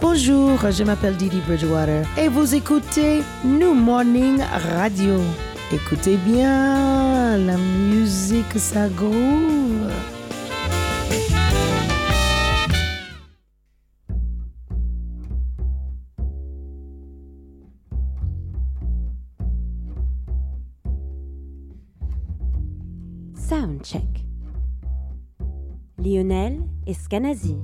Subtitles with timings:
[0.00, 4.40] Bonjour, je m'appelle Didi Bridgewater et vous écoutez New Morning
[4.76, 5.18] Radio.
[5.72, 8.88] Écoutez bien, la musique ça.
[27.14, 27.56] كنزي.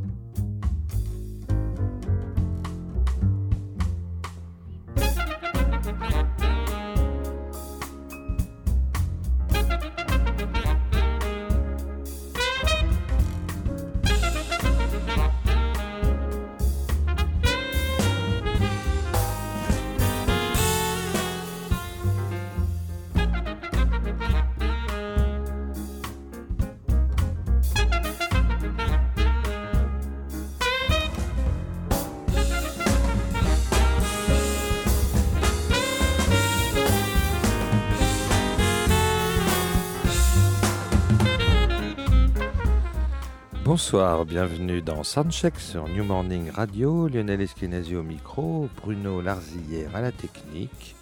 [43.93, 47.09] Bonsoir, bienvenue dans Soundcheck sur New Morning Radio.
[47.09, 50.95] Lionel Eskenazi au micro, Bruno Larzillière à la technique.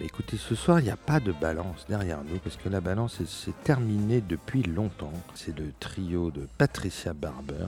[0.00, 2.80] Mais écoutez, ce soir, il n'y a pas de balance derrière nous parce que la
[2.80, 5.12] balance s'est terminée depuis longtemps.
[5.34, 7.66] C'est le trio de Patricia Barber.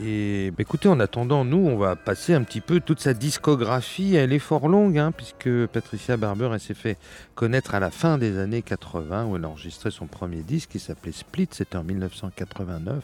[0.00, 4.14] Et écoutez, en attendant, nous, on va passer un petit peu toute sa discographie.
[4.14, 6.96] Elle est fort longue, hein, puisque Patricia Barber, elle s'est fait
[7.34, 10.78] connaître à la fin des années 80, où elle a enregistré son premier disque qui
[10.78, 13.02] s'appelait Split, c'était en 1989.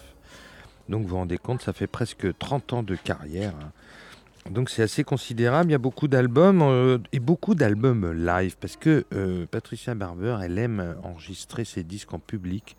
[0.91, 3.55] Donc vous vous rendez compte, ça fait presque 30 ans de carrière.
[3.63, 3.71] hein.
[4.51, 5.71] Donc c'est assez considérable.
[5.71, 10.39] Il y a beaucoup d'albums euh, et beaucoup d'albums live parce que euh, Patricia Barber,
[10.43, 12.77] elle aime enregistrer ses disques en public.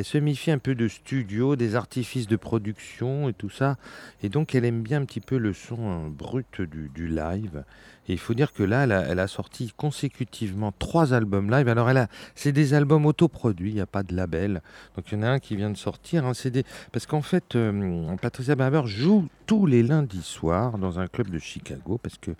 [0.00, 3.76] Elle se méfie un peu de studio, des artifices de production et tout ça.
[4.22, 7.64] Et donc elle aime bien un petit peu le son euh, brut du, live.
[8.08, 11.68] Et il faut dire que là, elle a, elle a sorti consécutivement trois albums live.
[11.68, 14.62] Alors elle a, c'est des albums autoproduits, il n'y a pas de label.
[14.96, 16.24] Donc il y en a un qui vient de sortir.
[16.24, 21.08] hein, c'est Parce qu'en fait, euh, Patricia Barber joue tous les lundis soirs dans un
[21.08, 22.30] club de Chicago parce que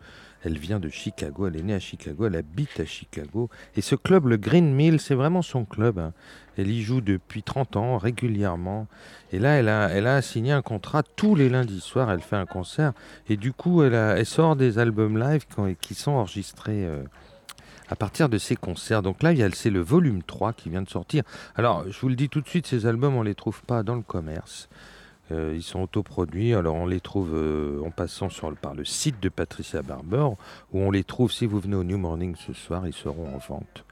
[0.43, 3.51] elle vient de Chicago, elle est née à Chicago, elle habite à Chicago.
[3.77, 5.99] Et ce club, le Green Mill, c'est vraiment son club.
[5.99, 6.15] hein.
[6.61, 8.87] Elle y joue depuis 30 ans, régulièrement.
[9.33, 9.55] Et là,
[9.89, 12.93] elle a, signé un contrat tous les lundis soirs, elle fait un concert.
[13.29, 15.47] Et du coup, elle, sort des albums live
[15.81, 17.03] qui sont enregistrés euh,
[17.89, 19.03] à partir de ces concerts.
[19.03, 21.23] Donc là, c'est le volume 3 qui vient de sortir.
[21.57, 23.83] Alors, je vous le dis tout de suite, ces albums, on ne les trouve pas
[23.83, 24.69] dans le commerce.
[25.33, 28.29] Euh, ils sont autoproduits, alors on les trouve euh, en passant
[28.61, 30.27] par le site de Patricia Barber,
[30.73, 33.39] où on les trouve, si vous venez au New Morning ce soir, ils seront en
[33.39, 33.85] vente.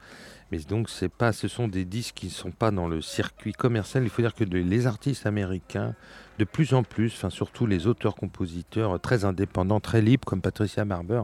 [0.51, 4.03] Mais donc, ce sont des disques qui ne sont pas dans le circuit commercial.
[4.03, 5.93] Il faut dire que les artistes américains,
[6.39, 11.23] de plus en plus, surtout les auteurs-compositeurs euh, très indépendants, très libres, comme Patricia Barber,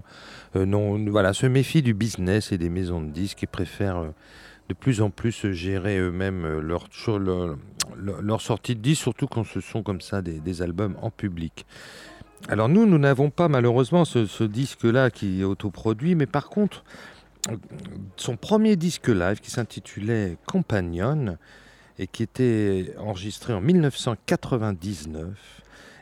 [0.56, 4.10] euh, non, voilà, se méfient du business et des maisons de disques et préfèrent euh,
[4.70, 6.88] de plus en plus gérer eux-mêmes euh, leur,
[7.98, 11.66] leur, sortie de disques, surtout quand ce sont comme ça des, albums en public.
[12.48, 16.84] Alors nous, nous n'avons pas malheureusement ce, ce disque-là qui est autoproduit, mais par contre,
[16.84, 17.15] euh,
[18.18, 21.38] son premier disque live qui s'intitulait Companion
[22.00, 25.28] et qui était enregistré en 1999,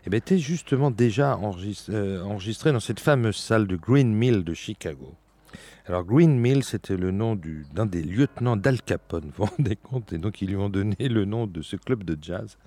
[0.06, 4.44] eh ben, était justement déjà enregistré, euh, enregistré dans cette fameuse salle de Green Mill
[4.44, 5.14] de Chicago.
[5.86, 9.76] Alors Green Mill, c'était le nom du- d'un des lieutenants d'Al Capone, vous vous rendez
[9.76, 12.58] compte Et donc ils lui ont donné le nom de ce club de jazz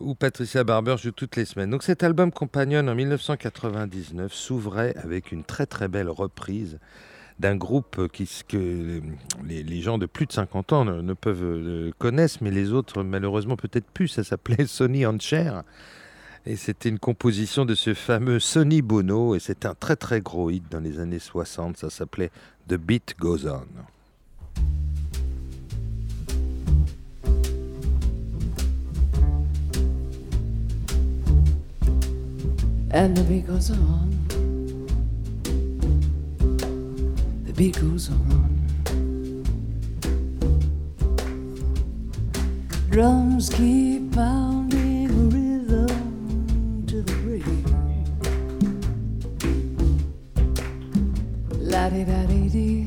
[0.00, 1.70] où Patricia Barber joue toutes les semaines.
[1.70, 6.78] Donc cet album Companion en 1999 s'ouvrait avec une très très belle reprise
[7.40, 9.00] d'un groupe qui, que
[9.44, 13.56] les, gens de plus de 50 ans ne, peuvent euh, connaissent, mais les autres malheureusement
[13.56, 14.08] peut-être plus.
[14.08, 15.18] Ça s'appelait Sonny and.
[16.46, 20.50] Et c'était une composition de ce fameux Sonny Bono, et c'est un très très gros
[20.50, 21.78] hit dans les années 60.
[21.78, 22.30] Ça s'appelait
[22.68, 23.66] The Beat Goes On.
[32.92, 34.19] And the beat goes on.
[37.60, 38.50] Beat goes on.
[42.88, 47.44] Drums keep pounding rhythm to the break.
[51.60, 52.86] La di da di di.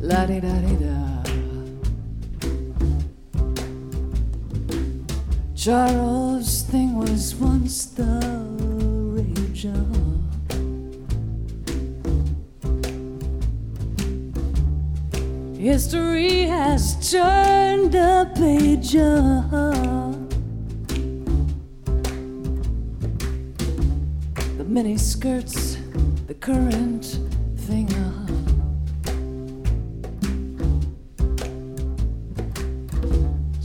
[0.00, 0.96] La di da di da.
[5.54, 8.20] Charles thing was once the
[9.12, 9.95] rage on.
[15.66, 18.92] History has turned a page.
[18.92, 20.14] The
[24.64, 25.78] mini skirts,
[26.28, 27.18] the current
[27.66, 27.88] thing.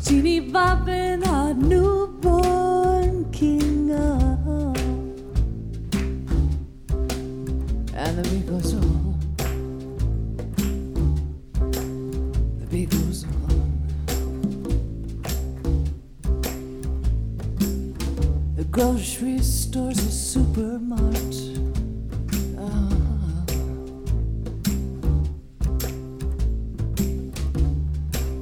[0.03, 3.91] Teeny bopping our newborn king.
[7.93, 9.00] And the beat goes on.
[18.71, 21.35] Grocery store's a supermart.
[22.57, 22.89] Ah.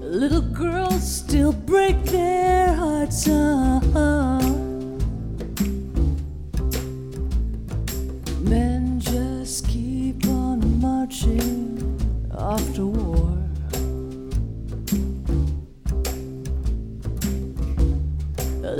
[0.02, 4.49] Little girls still break their hearts out.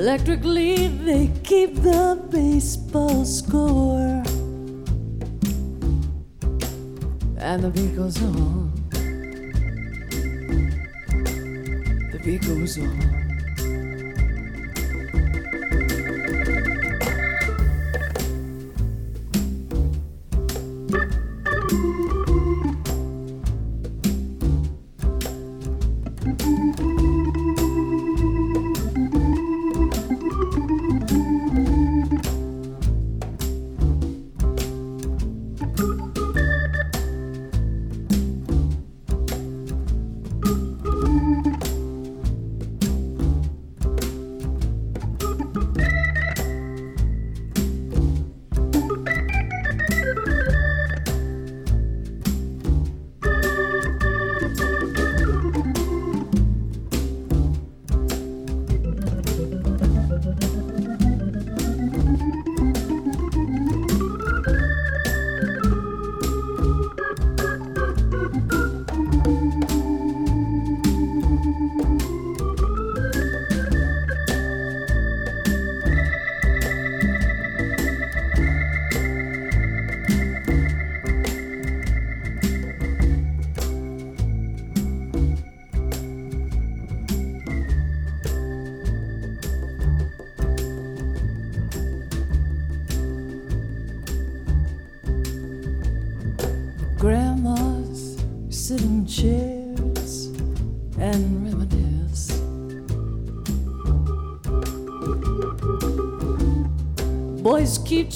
[0.10, 4.24] Electrically, they keep the baseball score.
[7.38, 8.72] And the beat goes on.
[12.12, 13.09] The beat goes on.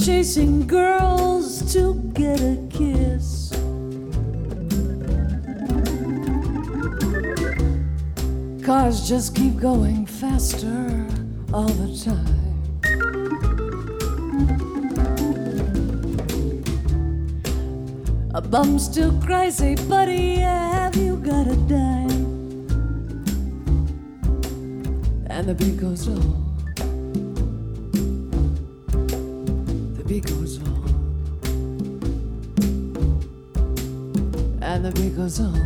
[0.05, 3.51] Chasing girls to get a kiss.
[8.65, 11.07] Cars just keep going faster
[11.53, 12.27] all the time.
[18.35, 22.25] A bum still cries, hey buddy, have you got a dime?
[25.27, 26.42] And the beat goes on.
[35.23, 35.62] Goes on.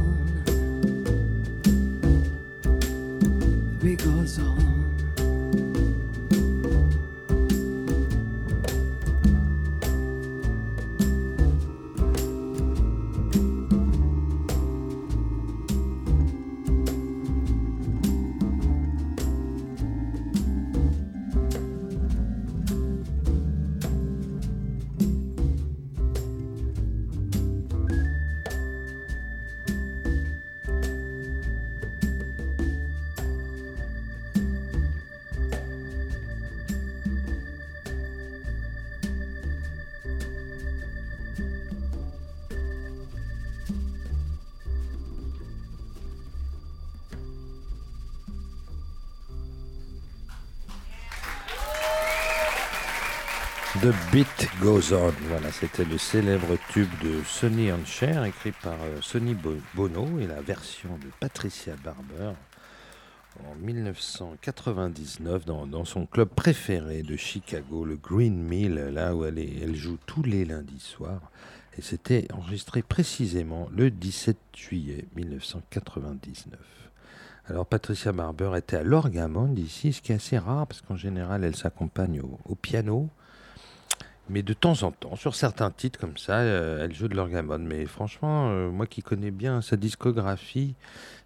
[54.79, 60.19] Voilà, c'était le célèbre tube de Sonny and Cher, écrit par euh, Sonny Bo- Bono
[60.19, 62.33] et la version de Patricia Barber
[63.43, 69.97] en 1999 dans, son club préféré de Chicago, le Green Mill, là où elle, joue
[70.05, 71.31] tous les lundis soirs.
[71.75, 76.59] Et c'était enregistré précisément le 17 juillet 1999.
[77.47, 81.43] Alors Patricia Barber était à l'orgamond ici, ce qui est assez rare parce qu'en général
[81.43, 83.09] elle s'accompagne au piano.
[84.29, 87.65] Mais de temps en temps, sur certains titres comme ça, euh, elle joue de l'orgamone.
[87.65, 90.75] Mais franchement, euh, moi qui connais bien sa discographie,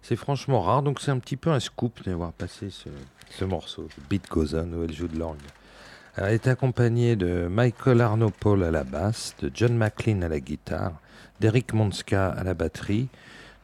[0.02, 0.82] c'est franchement rare.
[0.82, 2.88] Donc c'est un petit peu un scoop d'avoir passé ce,
[3.30, 5.38] ce morceau, Beat Goes On, où elle joue de l'orgue.
[6.16, 10.40] Elle est accompagnée de Michael Arno Paul à la basse, de John McLean à la
[10.40, 10.92] guitare,
[11.40, 13.08] d'Eric Monska à la batterie,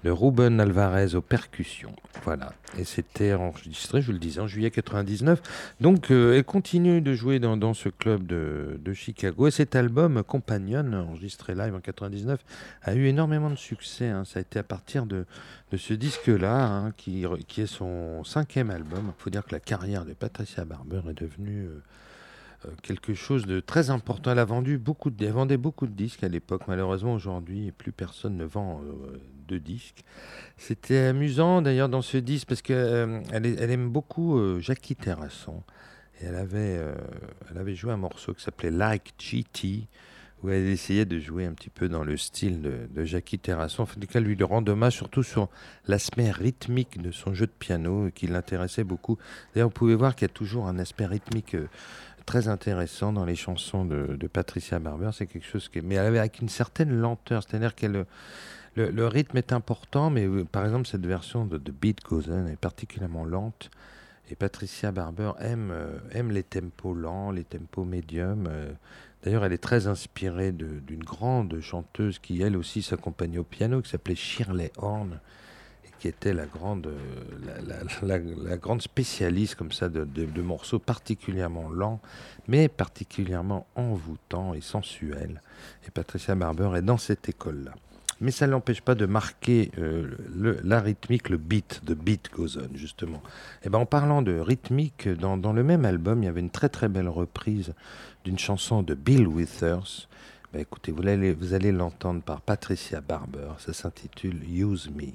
[0.04, 1.94] de Ruben Alvarez aux percussions.
[2.24, 2.52] Voilà.
[2.78, 5.40] Et c'était enregistré, je le disais, en juillet 99.
[5.80, 9.48] Donc, euh, elle continue de jouer dans, ce club de, Chicago.
[9.48, 12.40] Et cet album, Companion, enregistré live en 99,
[12.82, 14.08] a eu énormément de succès.
[14.08, 14.24] hein.
[14.24, 15.24] Ça a été à partir de,
[15.76, 19.12] ce disque-là, hein, qui, est son cinquième album.
[19.18, 21.82] Il faut dire que la carrière de Patricia Barber est devenue euh,
[22.66, 24.30] euh, quelque chose de très important.
[24.30, 26.62] Elle a vendu beaucoup de, elle vendait beaucoup de disques à l'époque.
[26.68, 28.80] Malheureusement, aujourd'hui, plus personne ne vend
[29.48, 30.04] de disques.
[30.56, 35.62] C'était amusant d'ailleurs dans ce disque parce qu'elle elle aime beaucoup euh, Jackie Terrasson.
[36.20, 36.94] Et elle avait, euh,
[37.50, 39.86] elle avait joué un morceau qui s'appelait Like GT,
[40.42, 43.84] où elle essayait de jouer un petit peu dans le style de, Jackie Terrasson.
[43.84, 45.48] En tout cas, lui rend hommage surtout sur
[45.86, 49.18] l'aspect rythmique de son jeu de piano qui l'intéressait beaucoup.
[49.54, 51.68] D'ailleurs, vous pouvez voir qu'il y a toujours un aspect rythmique euh,
[52.26, 55.10] très intéressant dans les chansons de, de Patricia Barber.
[55.12, 58.04] C'est quelque chose qui, mais elle avait avec une certaine lenteur, c'est-à-dire qu'elle
[58.86, 62.56] le, rythme est important, mais euh, par exemple cette version de Beat Goes On est
[62.56, 63.70] particulièrement lente.
[64.30, 68.46] Et Patricia Barber aime, euh, aime les tempos lents, les tempos médiums.
[68.50, 68.72] euh.
[69.22, 73.90] D'ailleurs, elle est très inspirée d'une grande chanteuse qui, elle aussi, s'accompagnait au piano, qui
[73.90, 75.18] s'appelait Shirley Horn,
[75.84, 76.88] et qui était la grande,
[78.02, 82.00] la, grande spécialiste comme ça de morceaux particulièrement lents,
[82.46, 85.42] mais particulièrement envoûtants et sensuels.
[85.84, 87.72] Et Patricia Barber est dans cette école-là.
[88.20, 92.30] Mais ça ne l'empêche pas de marquer euh, le- la rythmique, le beat, de beat
[92.32, 93.22] goes on, justement.
[93.62, 96.50] Et ben, en parlant de rythmique, dans, dans le même album, il y avait une
[96.50, 97.74] très très belle reprise
[98.24, 100.08] d'une chanson de Bill Withers.
[100.52, 103.50] Ben, écoutez, vous allez, vous allez l'entendre par Patricia Barber.
[103.58, 105.12] Ça s'intitule Use Me.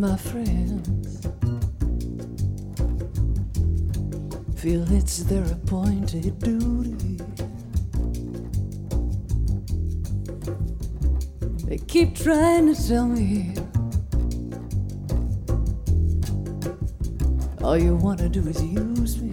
[0.00, 1.26] My friends
[4.56, 7.18] feel it's their appointed duty.
[11.66, 13.54] They keep trying to tell me
[17.62, 19.29] all you want to do is use me.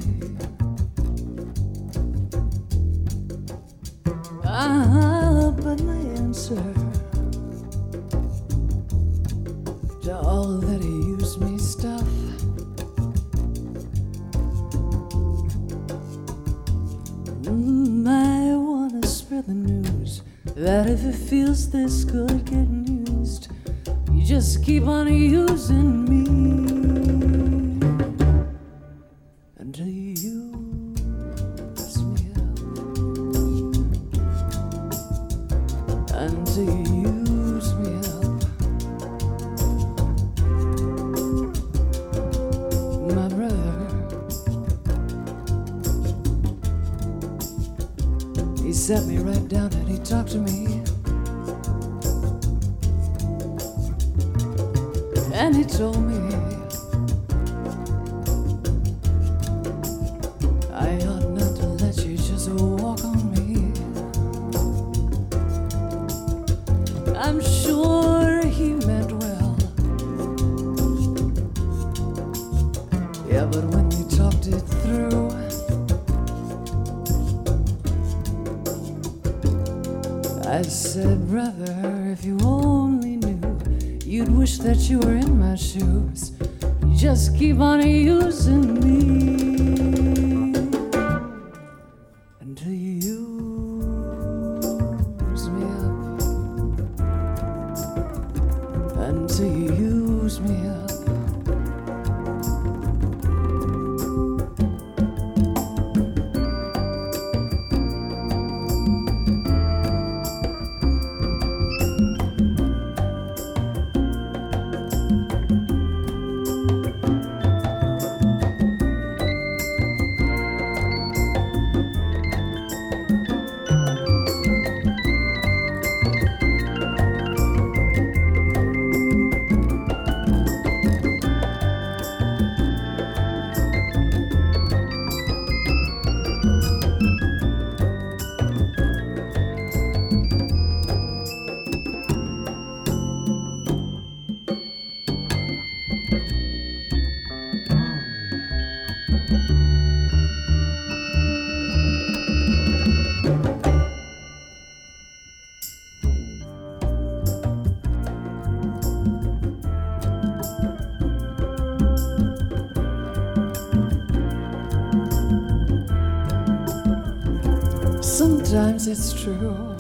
[168.48, 169.75] Sometimes it's true.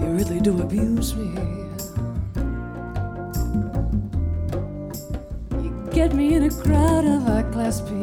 [0.00, 1.40] You really do abuse me.
[5.62, 7.97] You get me in a crowd of high class people.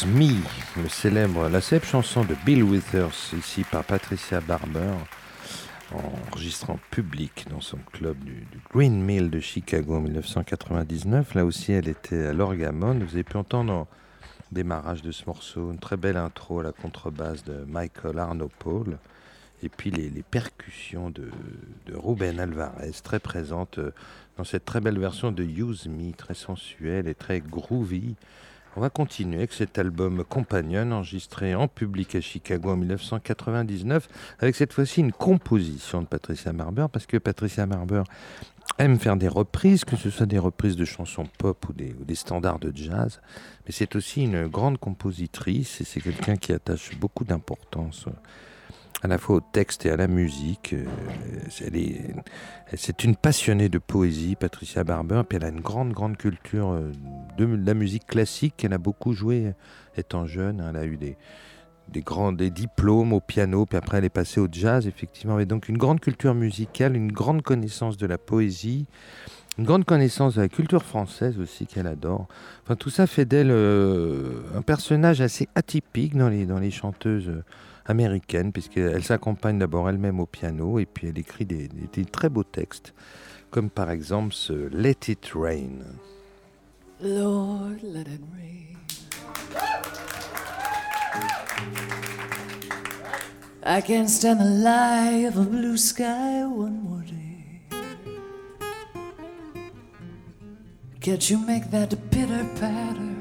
[0.00, 4.94] Use Me, le célèbre, la célèbre chanson de Bill Withers, ici par Patricia Barber,
[5.92, 11.34] enregistrée en public dans son club du, Green Mill de Chicago en 1999.
[11.34, 12.94] Là aussi, elle était à l'orgamon.
[12.94, 13.88] Vous avez pu entendre au
[14.52, 18.98] démarrage de ce morceau une très belle intro à la contrebasse de Michael Arno Paul.
[19.62, 21.28] Et puis les, les percussions de,
[21.86, 23.90] de Ruben Alvarez, très présentes euh,
[24.38, 28.14] dans cette très belle version de Use Me, très sensuelle et très groovy.
[28.76, 34.54] On va continuer avec cet album Companion, enregistré en public à Chicago en 1999, avec
[34.54, 38.04] cette fois-ci une composition de Patricia Barber, parce que Patricia Barber
[38.78, 42.04] aime faire des reprises, que ce soit des reprises de chansons pop ou des, ou
[42.04, 43.20] des standards de jazz,
[43.66, 48.06] mais c'est aussi une grande compositrice, et c'est quelqu'un qui attache beaucoup d'importance
[49.02, 50.74] à la fois au texte et à la musique.
[50.74, 50.84] Euh,
[52.74, 56.92] C'est une passionnée de poésie, Patricia Barber, puis elle a une grande, grande culture euh,
[57.38, 58.62] de la musique classique.
[58.64, 59.52] Elle a beaucoup joué
[59.96, 60.64] étant jeune.
[60.68, 61.16] Elle a eu des,
[62.02, 65.38] grands des diplômes au piano, puis après elle est passée au jazz, effectivement.
[65.38, 68.86] Et donc une grande culture musicale, une grande connaissance de la poésie,
[69.58, 72.28] une grande connaissance de la culture française aussi qu'elle adore.
[72.62, 77.32] Enfin, tout ça fait d'elle euh, un personnage assez atypique dans les, dans les chanteuses
[77.90, 82.28] américaines, puisqu'elle s'accompagne d'abord elle-même au piano, et puis elle écrit des, des- des très
[82.30, 82.94] beaux textes,
[83.50, 85.84] comme par exemple ce Let It Rain.
[87.02, 88.76] Lord, let it rain.
[93.62, 97.16] I can't stand the lie of a blue sky one more day.
[101.00, 103.16] Can't you make that pitter patter,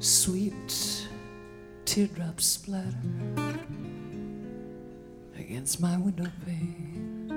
[0.00, 0.70] sweet
[1.92, 2.96] teardrops splatter
[5.38, 7.28] against my window pane?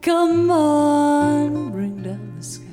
[0.00, 2.64] Come on, bring down the sky.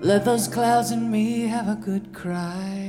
[0.00, 2.85] Let those clouds and me have a good cry.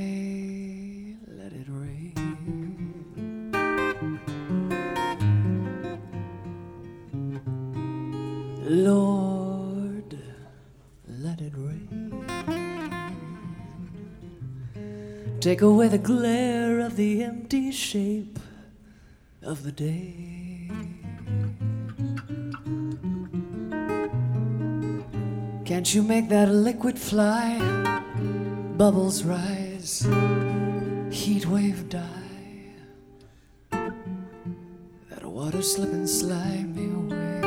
[15.48, 18.38] Take away the glare of the empty shape
[19.42, 20.68] of the day.
[25.64, 27.58] Can't you make that liquid fly?
[28.76, 30.06] Bubbles rise,
[31.10, 32.74] heat wave die.
[33.70, 37.40] That water slip and slide me away.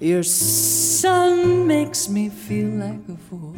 [0.00, 0.22] Your
[1.00, 3.56] sun makes me feel like a fool.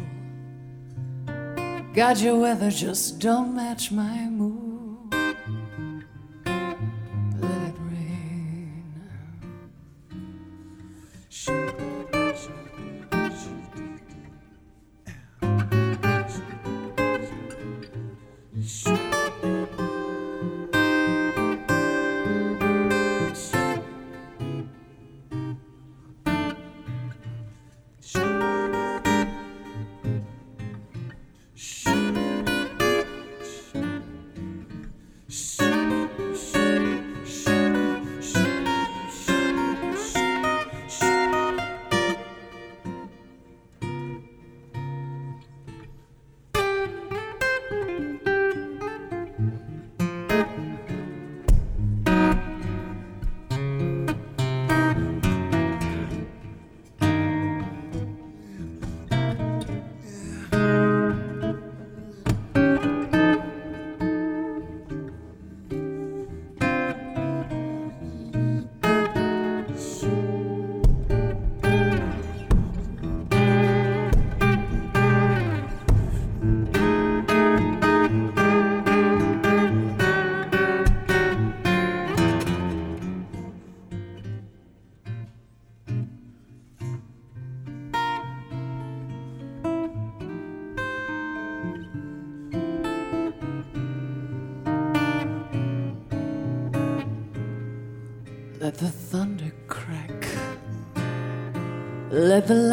[1.91, 4.50] God, your weather just don't match my mood.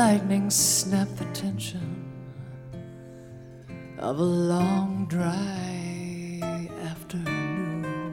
[0.09, 1.89] Lightning snap the tension
[3.99, 8.11] of a long dry afternoon.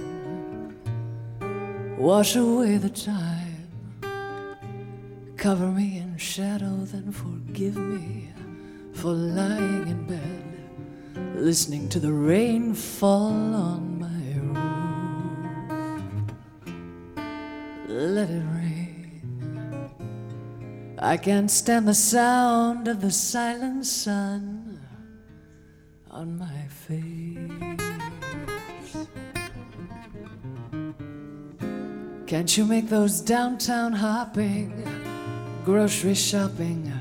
[1.98, 3.70] Wash away the time.
[5.38, 8.30] Cover me in shadow, then forgive me
[8.92, 10.44] for lying in bed,
[11.36, 14.68] listening to the rain fall on my roof.
[17.88, 18.85] Let it rain.
[20.98, 24.80] I can't stand the sound of the silent sun
[26.10, 27.52] on my face.
[32.26, 34.72] Can't you make those downtown hopping,
[35.66, 36.92] grocery shopping,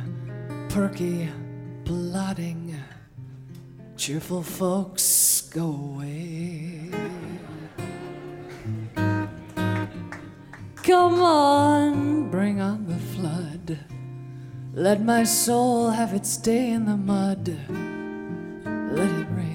[0.69, 1.29] perky
[1.85, 2.77] plodding,
[3.97, 6.91] cheerful folks go away?
[10.83, 13.54] Come on, bring on the flood.
[14.73, 17.57] Let my soul have its day in the mud.
[18.65, 19.55] Let it rain.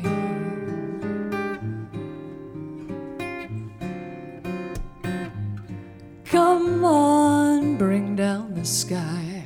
[6.25, 9.43] Come on, bring down the sky.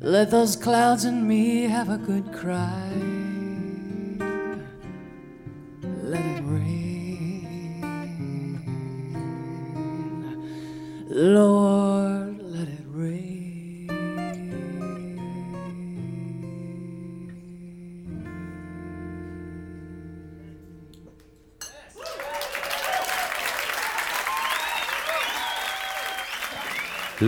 [0.00, 3.17] Let those clouds and me have a good cry.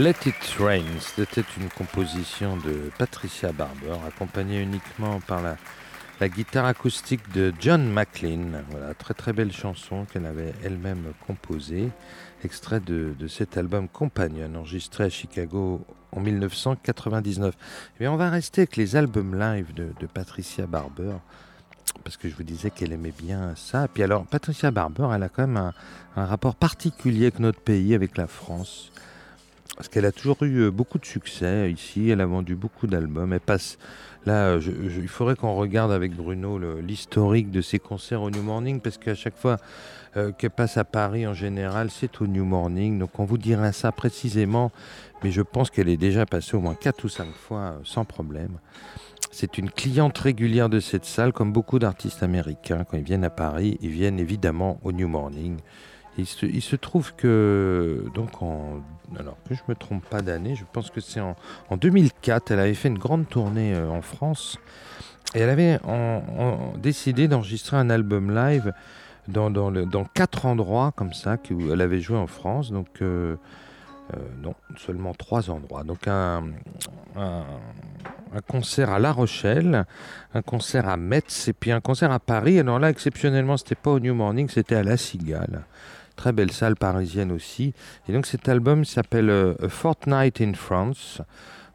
[0.00, 7.20] Let It Rain, c'était une composition de Patricia Barber, accompagnée uniquement par la, guitare acoustique
[7.34, 8.62] de John McLean.
[8.70, 11.90] Voilà, très très belle chanson qu'elle avait elle-même composée,
[12.44, 17.54] extrait de, cet album Companion, enregistré à Chicago en 1999.
[18.00, 21.16] Mais on va rester avec les albums live de, de Patricia Barber
[22.04, 23.86] parce que je vous disais qu'elle aimait bien ça.
[23.86, 25.74] Puis alors, Patricia Barber, elle a quand même un,
[26.16, 28.90] un rapport particulier avec notre pays, avec la France.
[29.80, 33.32] Parce qu'elle a toujours eu euh, beaucoup de succès ici, elle a vendu beaucoup d'albums.
[33.32, 33.78] Elle passe.
[34.26, 34.60] Là, euh,
[35.00, 39.14] il faudrait qu'on regarde avec Bruno l'historique de ses concerts au New Morning, parce qu'à
[39.14, 39.56] chaque fois
[40.18, 42.98] euh, qu'elle passe à Paris, en général, c'est au New Morning.
[42.98, 44.70] Donc on vous dira ça précisément,
[45.24, 48.58] mais je pense qu'elle est déjà passée au moins 4 ou 5 fois sans problème.
[49.32, 53.30] C'est une cliente régulière de cette salle, comme beaucoup d'artistes américains, quand ils viennent à
[53.30, 55.56] Paris, ils viennent évidemment au New Morning.
[56.18, 58.80] Il se, trouve que, donc en,
[59.18, 61.34] alors que je me trompe pas d'année, je pense que c'est en,
[61.70, 64.58] en 2004, elle avait fait une grande tournée euh, en France
[65.34, 65.78] et elle avait
[66.78, 68.72] décidé d'enregistrer un album live
[69.28, 72.72] dans, dans, quatre endroits comme ça qu'elle avait joué en France.
[72.72, 73.36] Donc, euh,
[74.14, 75.84] euh, non, seulement trois endroits.
[75.84, 76.44] Donc, un,
[77.16, 77.44] un,
[78.34, 79.86] un concert à La Rochelle,
[80.34, 82.58] un concert à Metz et puis un concert à Paris.
[82.58, 85.64] Alors là, exceptionnellement, c'était pas au New Morning, c'était à La Cigale.
[86.20, 87.72] Très belle salle parisienne aussi.
[88.06, 91.22] Et donc cet album s'appelle euh, Fortnight in France,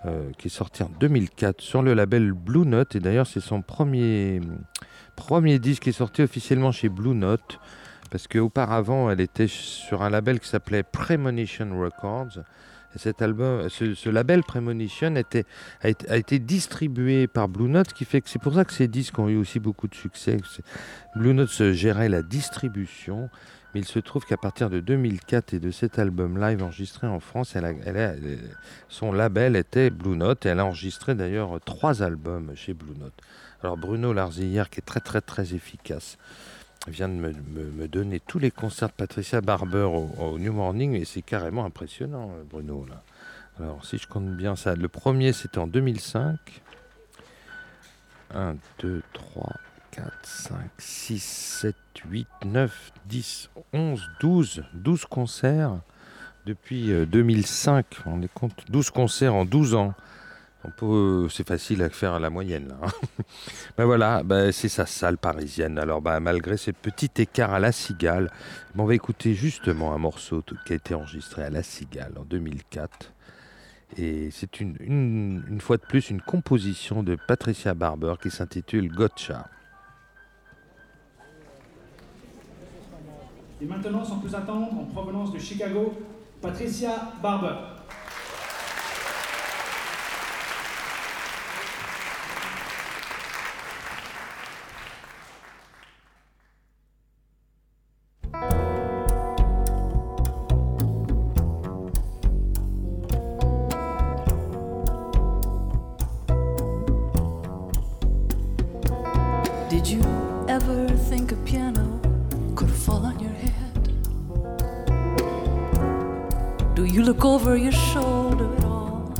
[0.05, 2.95] euh, qui est sorti en 2004 sur le label Blue Note.
[2.95, 4.39] Et d'ailleurs, c'est son premier,
[5.15, 7.59] premier disque qui est sorti officiellement chez Blue Note.
[8.11, 12.43] Parce qu'auparavant, elle était sur un label qui s'appelait Premonition Records.
[12.95, 15.45] Et cet album, ce, label Premonition a, été,
[15.81, 19.17] a été distribué par Blue Note, qui fait que c'est pour ça que ces disques
[19.17, 20.37] ont eu aussi beaucoup de succès.
[21.15, 23.31] Blue Note se gérait la distribution.
[23.75, 27.57] Il se trouve qu'à partir de 2004 et de cet album live enregistré en France,
[28.87, 33.13] son label était Blue Note et elle a enregistré d'ailleurs trois albums chez Blue Note.
[33.61, 36.17] Alors Bruno Larzillière, qui est très très très efficace,
[36.87, 41.03] vient de me, donner tous les concerts de Patricia Barber au, au New Morning et
[41.03, 43.03] c'est carrément impressionnant euh, Bruno là.
[43.59, 46.39] Alors si je compte bien ça, le premier c'était en 2005.
[48.33, 49.53] 1, 2, 3,
[49.95, 51.75] 4, 5, 6, 7,
[52.09, 55.79] 8, 9, 10, 11, 12, 12 concerts
[56.45, 57.85] depuis euh, 2005.
[58.05, 59.93] On est compte 12 concerts en 12 ans.
[61.29, 62.75] C'est facile à faire la moyenne là.
[62.81, 63.23] hein.
[63.77, 65.79] ben voilà, ben c'est sa salle parisienne.
[65.79, 68.31] Alors ben, malgré ce petit écart à la Cigale,
[68.73, 72.23] ben, on va écouter justement un morceau qui a été enregistré à la Cigale en
[72.23, 73.13] 2004.
[73.97, 79.47] Et c'est une fois de plus une composition de Patricia Barber qui s'intitule Gotcha.
[83.61, 85.93] Et maintenant, sans plus attendre, en provenance de Chicago,
[86.41, 87.74] Patricia Barber.
[117.05, 119.13] Look over your shoulder at all?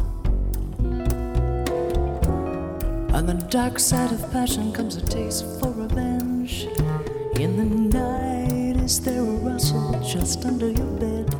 [3.13, 6.67] On the dark side of passion comes a taste for revenge.
[7.35, 11.35] In the night, is there a rustle just under your bed?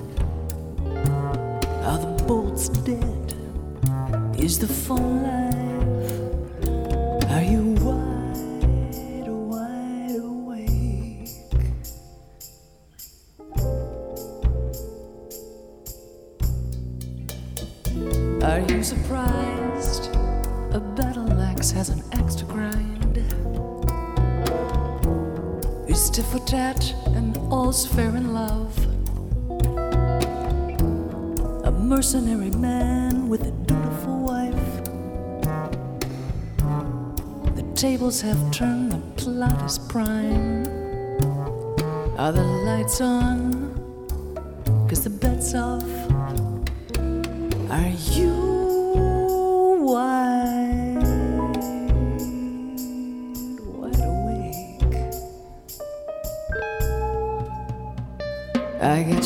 [1.83, 3.33] Are the bolts dead?
[4.37, 5.64] Is the phone live?
[26.55, 28.73] Tat and all's fair in love?
[31.65, 34.83] A mercenary man with a dutiful wife.
[37.57, 40.65] The tables have turned, the plot is prime.
[42.17, 43.44] Are the lights on?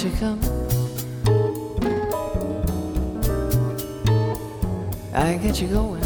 [0.01, 0.45] You coming.
[5.13, 5.99] I get you going.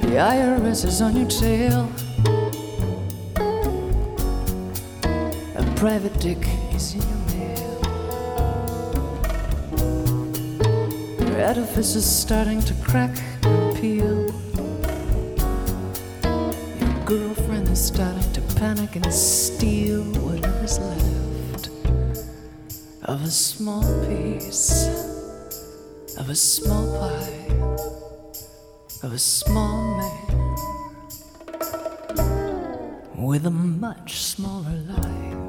[0.00, 1.90] The IRS is on your tail.
[5.56, 7.80] A private dick is in your mail.
[11.18, 13.18] Your edifice is starting to crack
[18.62, 21.68] panic and steal whatever's left.
[23.06, 24.86] of a small piece
[26.16, 27.50] of a small pie
[29.02, 30.54] of a small man
[33.16, 35.41] with a much smaller life.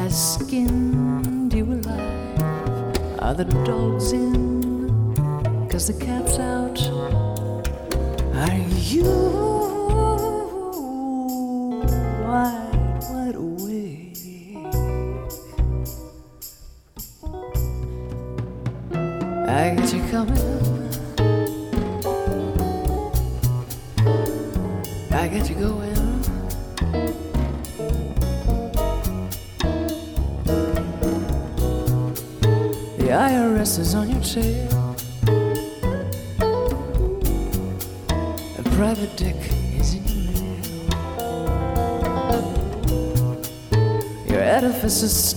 [0.00, 2.38] Has skinned you alive.
[3.18, 4.62] Are the dogs in?
[5.68, 6.29] Cause the cat's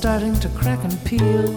[0.04, 1.50] starting to crack and peel.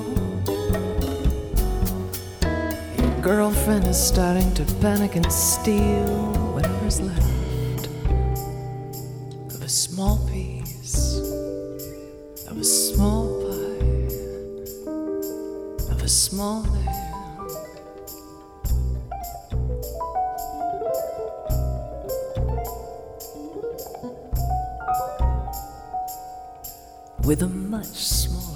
[2.96, 7.88] Your girlfriend is starting to panic and steal whatever's left
[9.52, 11.18] of a small piece
[12.46, 13.82] of a small pie
[15.90, 16.96] of a small man.
[27.26, 28.46] With a much smaller.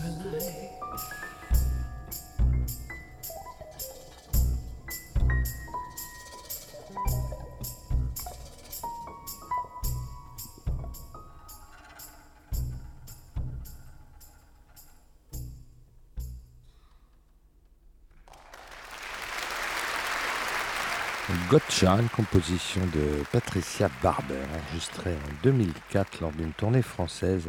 [21.50, 27.48] Gotcha, une composition de Patricia Barber, enregistrée en 2004 lors d'une tournée française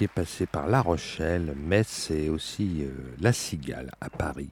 [0.00, 4.48] qui est passée par La Rochelle, Metz et aussi euh, La Cigale à Paris.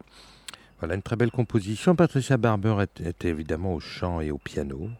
[0.79, 1.97] Voilà une très belle composition.
[1.97, 4.91] Patricia Barber était, évidemment au chant et au piano.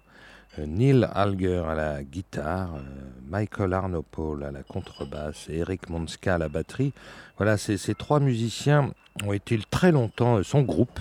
[0.59, 2.81] Euh, Neil Alger à la guitare, euh,
[3.29, 6.95] Michael Arnopole à la contrebasse et Eric Monska à la batterie.
[7.37, 10.99] Voilà, ces, trois musiciens ont été très longtemps son groupe,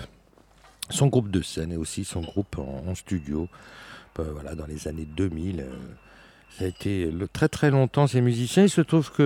[0.90, 3.48] son groupe de scène et aussi son groupe en, en studio.
[4.18, 5.64] Voilà, dans les années 2000.
[6.58, 8.64] Ça a été très très longtemps ces musiciens.
[8.64, 9.22] Il se trouve que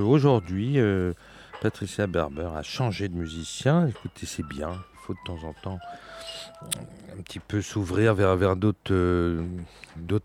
[0.00, 1.12] euh, aujourd'hui, euh,
[1.62, 3.86] Patricia Berber a changé de musicien.
[3.86, 4.70] Écoutez, c'est bien.
[4.72, 5.78] Il faut de temps en temps
[6.62, 6.66] euh,
[7.18, 9.42] un petit peu s'ouvrir vers, vers d'autres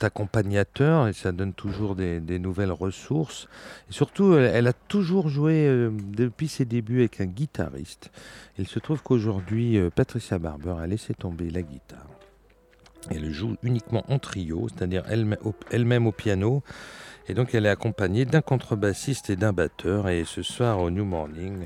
[0.01, 3.47] accompagnateurs et ça donne toujours des, nouvelles ressources.
[3.89, 8.11] Et surtout, elle, a toujours joué depuis ses débuts avec un guitariste.
[8.57, 12.14] Il se trouve qu'aujourd'hui, Patricia Barber a laissé tomber la guitare.
[13.11, 16.63] Elle joue uniquement en trio, c'est-à-dire elle-même au, piano.
[17.27, 20.09] Et donc elle est accompagnée d'un contrebassiste et d'un batteur.
[20.09, 21.65] Et ce soir au New Morning,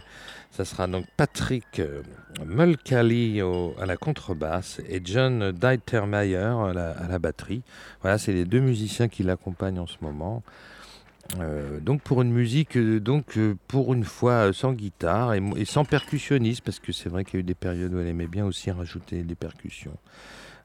[0.51, 2.01] ça sera donc Patrick euh,
[2.45, 3.41] Mulcahy
[3.79, 7.61] à la contrebasse et John Deitermeyer à la, batterie.
[8.01, 10.43] Voilà, c'est les deux musiciens qui l'accompagnent en ce moment.
[11.39, 13.37] Euh, donc pour une musique, euh, donc
[13.67, 17.37] pour une fois sans guitare et, et sans percussionniste, parce que c'est vrai qu'il y
[17.37, 19.95] a eu des périodes où elle aimait bien aussi rajouter des percussions.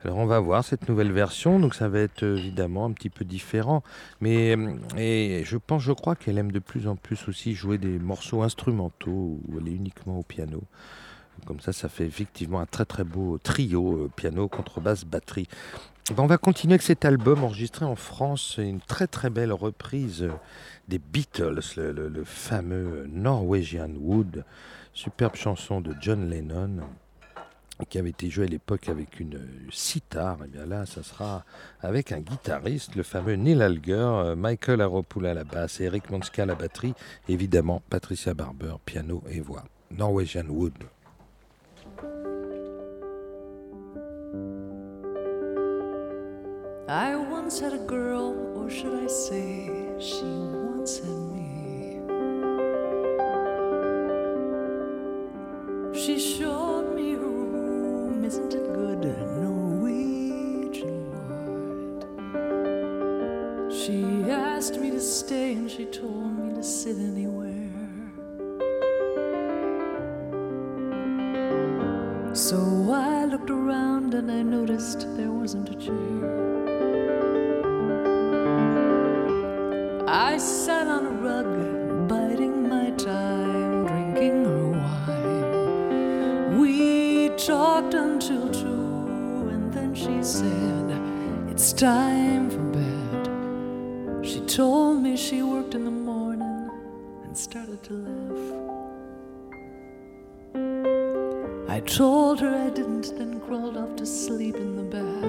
[0.05, 3.09] Alors on va voir cette nouvelle version, donc ça va être euh, évidemment un petit
[3.09, 3.83] peu différent,
[4.21, 7.79] mais euh, et je pense, je crois qu'elle aime de plus en plus aussi jouer
[7.79, 10.63] des morceaux instrumentaux où elle est uniquement au piano.
[11.47, 15.49] Comme ça, ça fait effectivement un très très beau trio euh, piano, contrebasse, batterie.
[16.19, 20.29] On va continuer avec cet album enregistré en France, une très très belle reprise
[20.87, 24.45] des Beatles, le, le- le fameux Norwegian Wood,
[24.93, 26.81] superbe chanson de John Lennon
[27.89, 30.39] qui avait été jouée à l'époque avec une sitar.
[30.45, 31.45] Et bien là, ça sera
[31.81, 36.45] avec un guitariste, le fameux Neil Alger, euh, Michael Aropoula à la basse Eric Monska
[36.45, 36.95] à la batterie,
[37.29, 39.65] évidemment Patricia Barber, piano et voix.
[39.91, 40.75] Norwegian Wood.
[46.87, 51.45] I once had a girl, or should I say, she once had me.
[55.95, 56.64] She her
[58.25, 59.05] isn't it good?
[59.43, 62.03] Norwegian wood.
[63.73, 67.71] She asked me to stay, and she told me to sit anywhere.
[72.35, 72.57] So
[72.91, 75.95] I looked around and I noticed there wasn't a chair.
[80.09, 81.47] I sat on a rug,
[87.47, 90.91] talked until two, and then she said,
[91.51, 94.25] It's time for bed.
[94.25, 96.71] She told me she worked in the morning
[97.25, 98.65] and started to laugh.
[101.69, 105.23] I told her I didn't, then crawled off to sleep in the bath.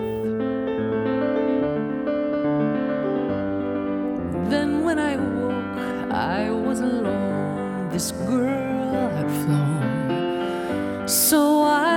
[4.49, 7.89] Then when I woke, I was alone.
[7.89, 11.07] This girl had flown.
[11.07, 11.95] So I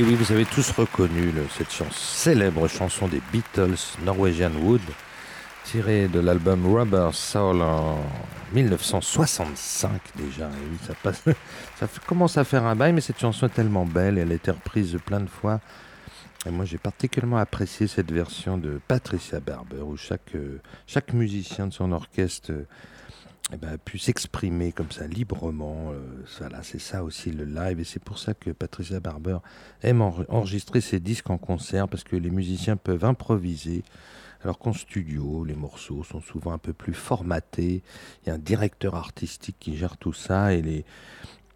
[0.00, 3.74] Oui, vous avez tous reconnu cette célèbre chanson des Beatles,
[4.04, 4.80] Norwegian Wood,
[5.64, 7.98] tirée de l'album Rubber Soul en
[8.52, 10.50] 1965 déjà.
[11.80, 14.52] Ça, commence à faire un bail, mais cette chanson est tellement belle, elle a été
[14.52, 15.58] reprise plein de fois.
[16.48, 20.60] Moi, j'ai particulièrement apprécié cette version de Patricia Barber, où chaque, euh,
[21.12, 22.52] musicien de son orchestre
[23.52, 25.90] eh ben, a pu s'exprimer comme ça librement.
[25.92, 26.00] euh,
[26.38, 29.38] voilà, c'est ça aussi le live, et c'est pour ça que Patricia Barber
[29.82, 33.82] aime en- enregistrer ses disques en concert, parce que les musiciens peuvent improviser.
[34.44, 37.82] Alors qu'en studio, les morceaux sont souvent un peu plus formatés.
[38.22, 40.84] Il y a un directeur artistique qui gère tout ça et les,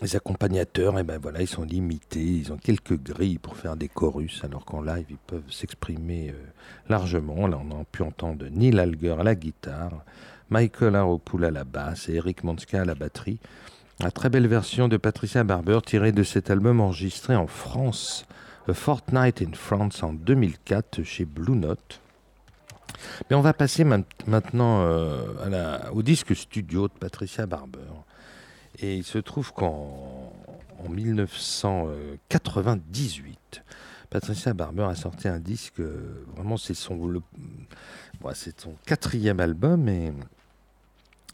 [0.01, 2.25] les accompagnateurs, eh ben voilà, ils sont limités.
[2.25, 6.35] Ils ont quelques grilles pour faire des chorus, alors qu'en live, ils peuvent s'exprimer euh,
[6.89, 7.47] largement.
[7.47, 10.05] Là, on a pu entendre Neil Alger à la guitare,
[10.57, 13.39] Michael Aropoul à la basse et Eric Monska à la batterie.
[14.01, 18.27] La très belle version de Patricia Barber tirée de cet album enregistré en France,
[18.69, 22.03] A Fortnight in France en 2004 chez Blue Note.
[23.31, 27.79] Mais on va passer ma- maintenant euh, au disque studio de Patricia Barber.
[28.79, 30.35] Et il se trouve qu'en
[30.85, 33.63] en 1998,
[34.11, 36.99] Patricia Barber a sorti un disque, euh, vraiment c'est son,
[38.85, 39.89] quatrième album,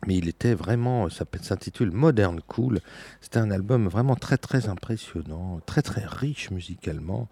[0.07, 2.80] mais il était vraiment, ça peut- s'intitule Modern Cool.
[3.20, 7.28] C'était un album vraiment très très impressionnant, très très riche musicalement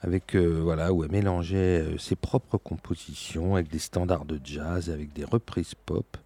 [0.00, 4.90] avec euh, voilà où elle mélangeait euh, ses propres compositions avec des standards de jazz,
[4.90, 6.16] avec des reprises pop.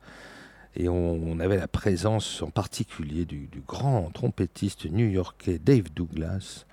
[0.75, 6.65] Et on, avait la présence en particulier du, grand trompettiste new-yorkais Dave Douglas.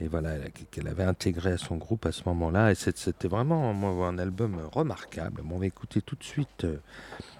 [0.00, 0.34] Et voilà,
[0.72, 2.72] qu'elle avait intégré à son groupe à ce moment-là.
[2.72, 3.70] Et c'était vraiment
[4.04, 5.42] un album remarquable.
[5.48, 6.78] On va écouter tout de suite euh,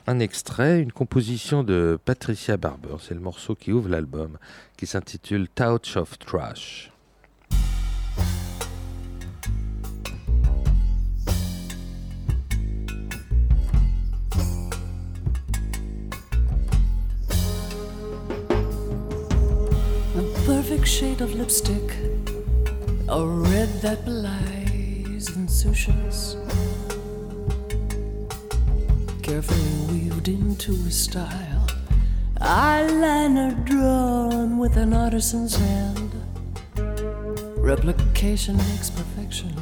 [0.06, 2.96] un extrait, une composition de Patricia Barber.
[3.00, 4.38] C'est le morceau qui ouvre l'album,
[4.76, 6.92] qui s'intitule Touch of Trash.
[20.46, 21.92] Perfect shade of lipstick,
[23.08, 23.98] a red that
[25.36, 26.36] insouciance.
[29.26, 31.66] Carefully weaved into a style,
[32.40, 36.12] eyeliner drawn with an artisan's hand.
[37.56, 39.52] Replication makes perfection.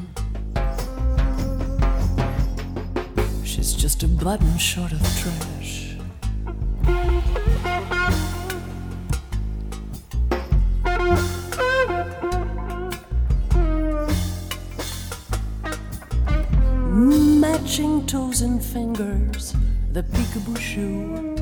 [3.43, 5.54] She's just a button short of trash.
[17.75, 19.53] Matching toes and fingers,
[19.91, 21.35] the peekaboo shoe.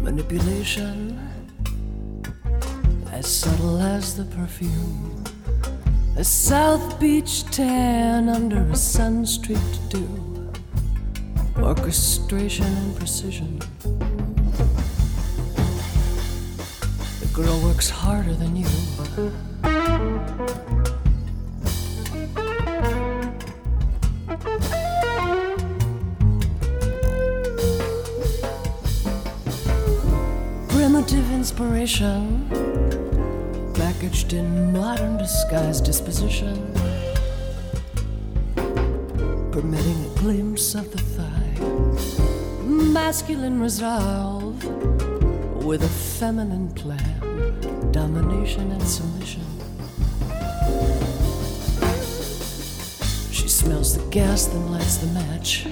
[0.00, 1.18] Manipulation
[3.10, 5.24] as subtle as the perfume.
[6.16, 10.52] A South Beach tan under a sun streaked dew.
[11.58, 13.58] Orchestration and precision.
[17.18, 18.68] The girl works harder than you.
[31.44, 32.48] Inspiration,
[33.74, 36.56] packaged in modern disguise disposition,
[39.52, 41.54] permitting a glimpse of the thigh.
[42.64, 44.56] Masculine resolve,
[45.62, 45.88] with a
[46.18, 49.44] feminine plan, domination and submission.
[53.30, 55.66] She smells the gas, then lights the match.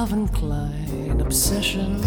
[0.00, 2.00] Calvin Klein, obsession,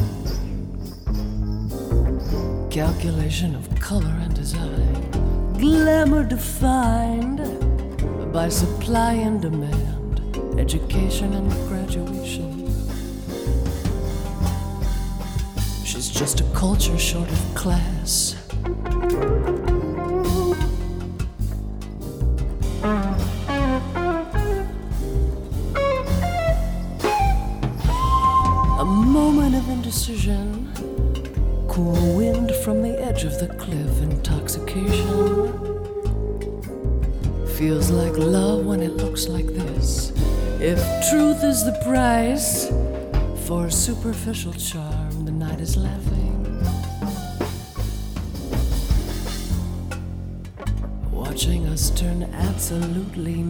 [2.72, 5.12] calculation of color and design,
[5.60, 7.38] glamour defined
[8.34, 12.66] by supply and demand, education and graduation.
[15.86, 18.43] She's just a culture short of class.
[44.04, 46.44] Superficial charm, the night is laughing.
[51.10, 53.43] Watching us turn absolutely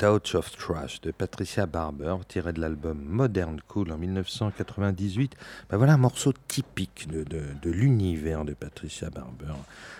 [0.00, 5.36] Touch of Trash de Patricia Barber, tiré de l'album Modern Cool en 1998.
[5.68, 9.52] Ben voilà un morceau typique de, de- de l'univers de Patricia Barber.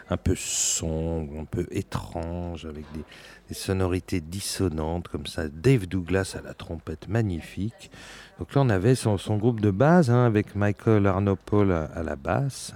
[0.08, 5.48] Un peu sombre, un peu étrange, avec des, sonorités dissonantes comme ça.
[5.48, 7.90] Dave Douglas à la trompette magnifique.
[8.38, 12.02] Donc là, on avait son, son groupe de base hein, avec Michael Arnopol à, à
[12.02, 12.72] la basse.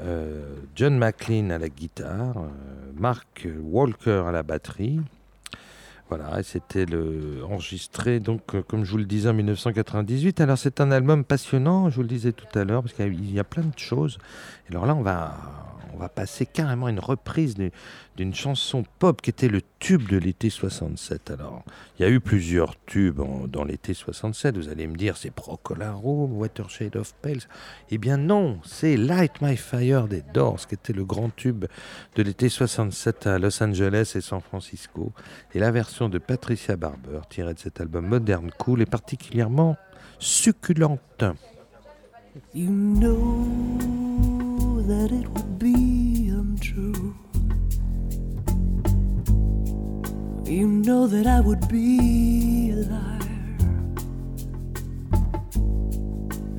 [0.00, 2.48] euh, John McLean à la guitare, euh,
[2.94, 5.00] Mark Walker à la batterie,
[6.14, 6.84] voilà, et c'était
[7.48, 10.40] enregistré donc euh, comme je vous le disais en 1998.
[10.40, 13.08] Alors c'est un album passionnant, je vous le disais tout à l'heure parce qu'il y
[13.08, 14.18] a- il y a plein de choses.
[14.68, 15.34] Et alors là on va
[15.94, 17.70] on va passer carrément à une reprise du-
[18.16, 21.30] d'une chanson pop qui était le tube de l'été 67.
[21.30, 21.62] Alors,
[21.98, 24.56] il y a eu plusieurs tubes dans l'été 67.
[24.56, 27.38] Vous allez me dire c'est Procol Watershed of Pale.
[27.90, 31.64] Eh bien non, c'est Light My Fire des Doors qui était le grand tube
[32.16, 35.12] de l'été 67 à Los Angeles et San Francisco.
[35.54, 39.76] Et la version de Patricia Barber, tirée de cet album Modern Cool, est particulièrement
[40.18, 41.24] succulente.
[42.54, 43.46] You know
[44.86, 45.28] that it
[45.58, 45.81] be
[46.72, 47.14] true.
[50.44, 53.18] You know that I would be a liar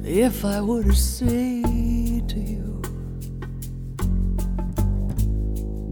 [0.04, 1.62] if I were to say
[2.28, 2.82] to you,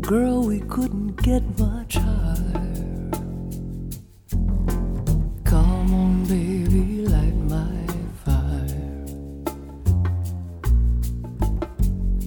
[0.02, 2.71] Girl, we couldn't get much higher.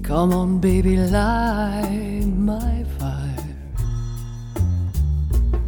[0.04, 3.56] Come on, baby, light my fire.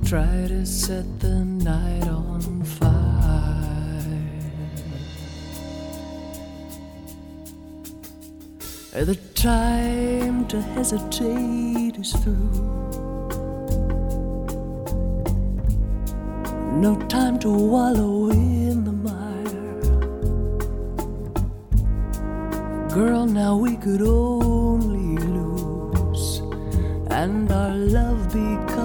[0.04, 2.92] Try to set the night on fire.
[8.92, 12.52] The time to hesitate is through.
[16.74, 18.55] No time to wallow in.
[22.96, 26.40] Girl, now we could only lose,
[27.10, 28.75] and our love become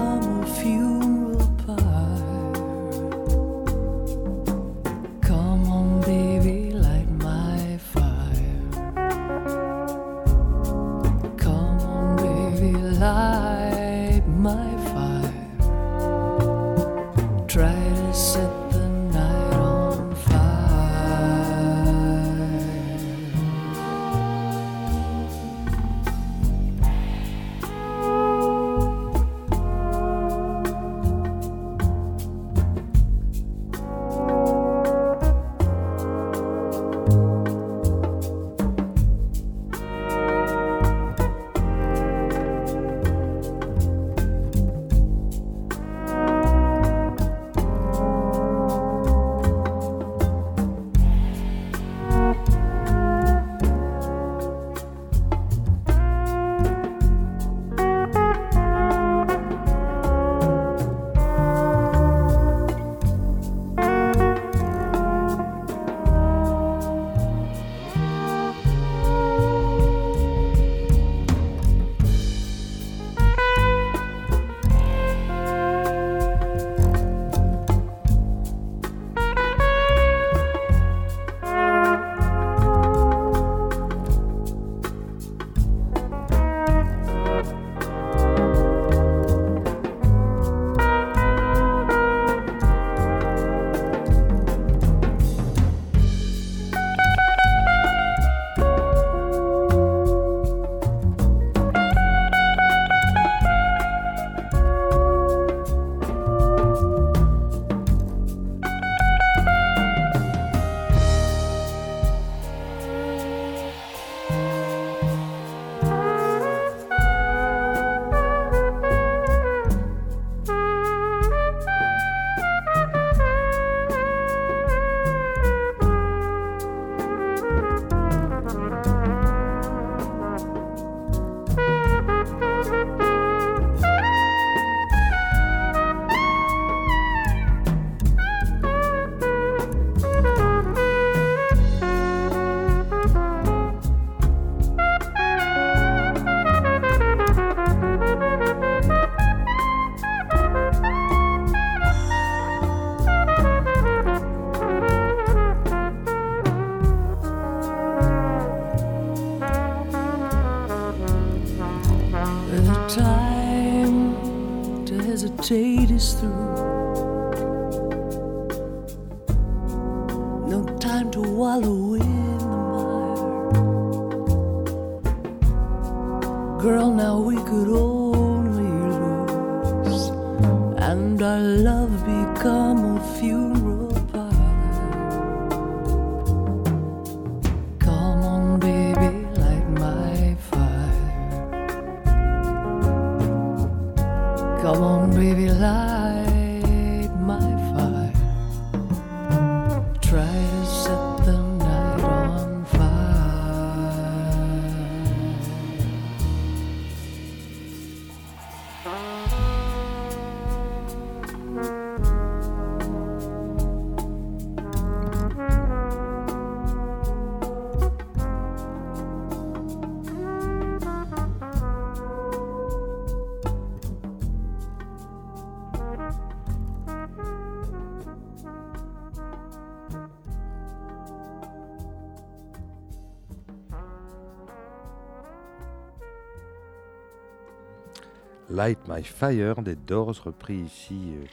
[238.61, 241.25] Light My Fire des Doors, repris ici euh,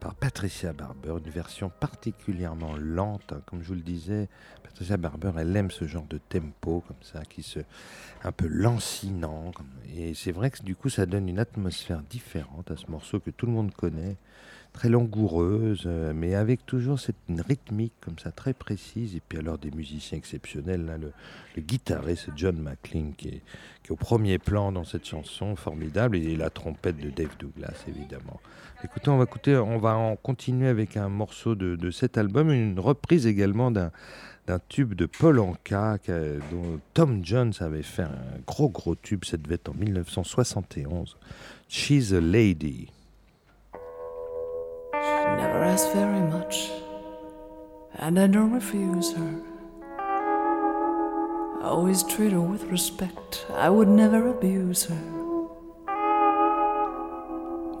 [0.00, 3.32] par Patricia Barber, une version particulièrement lente.
[3.32, 3.42] Hein.
[3.46, 4.28] Comme je vous le disais,
[4.64, 7.60] Patricia Barber, elle aime ce genre de tempo comme ça, qui se
[8.24, 9.52] un peu lancinant.
[9.94, 13.30] Et c'est vrai que du coup, ça donne une atmosphère différente à ce morceau que
[13.30, 14.16] tout le monde connaît
[14.74, 19.16] très langoureuse, euh, mais avec toujours cette rythmique comme ça, très précise.
[19.16, 20.84] Et puis alors des musiciens exceptionnels.
[20.84, 21.12] Là, le,
[21.62, 23.42] guitariste John McLean qui est,
[23.90, 28.40] au premier plan dans cette chanson, formidable, et la trompette de Dave Douglas, évidemment.
[28.82, 32.50] Écoutez, on va, écouter, on va en continuer avec un morceau de, de cet album,
[32.50, 33.90] une reprise également d'un
[34.46, 35.96] d'un tube de Paul Anka
[36.50, 41.16] dont Tom Jones avait fait un gros gros tube, cette devait être en 1971.
[41.66, 42.88] She's a Lady.
[45.24, 46.70] Never asks very much,
[47.94, 49.34] and I don't refuse her.
[51.62, 55.04] I always treat her with respect, I would never abuse her.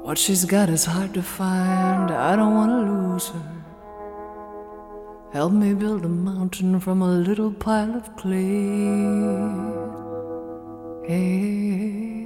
[0.04, 3.54] What she's got is hard to find, I don't want to lose her.
[5.32, 9.44] Help me build a mountain from a little pile of clay.
[11.08, 12.23] Hey.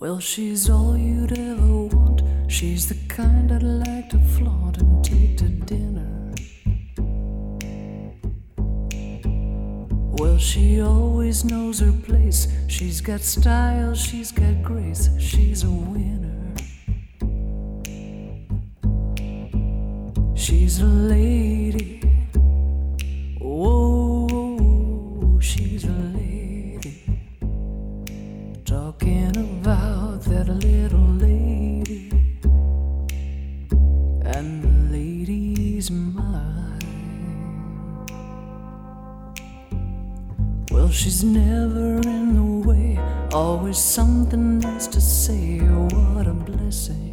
[0.00, 2.22] Well, she's all you'd ever want.
[2.50, 6.32] She's the kind I'd like to flaunt and take to dinner.
[10.16, 12.48] Well, she always knows her place.
[12.66, 16.54] She's got style, she's got grace, she's a winner.
[20.34, 22.00] She's a lady.
[23.44, 27.02] Oh, she's a lady.
[28.64, 29.49] Talking
[40.92, 42.98] She's never in the way.
[43.32, 45.58] Always something nice to say.
[45.58, 47.09] What a blessing.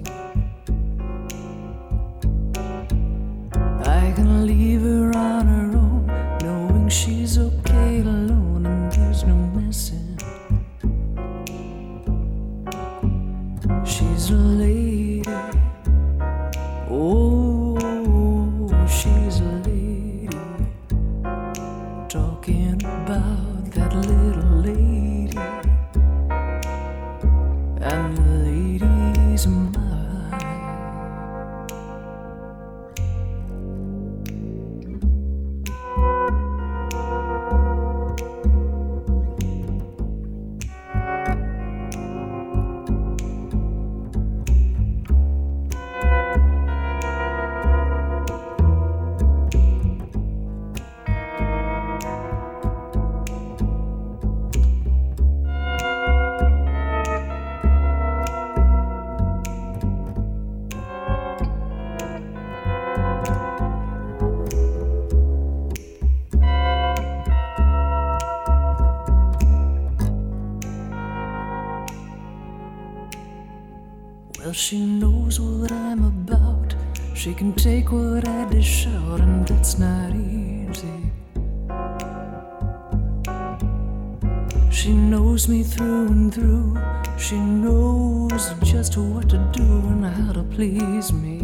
[86.38, 86.78] Through.
[87.18, 91.37] She knows just what to do and how to please me.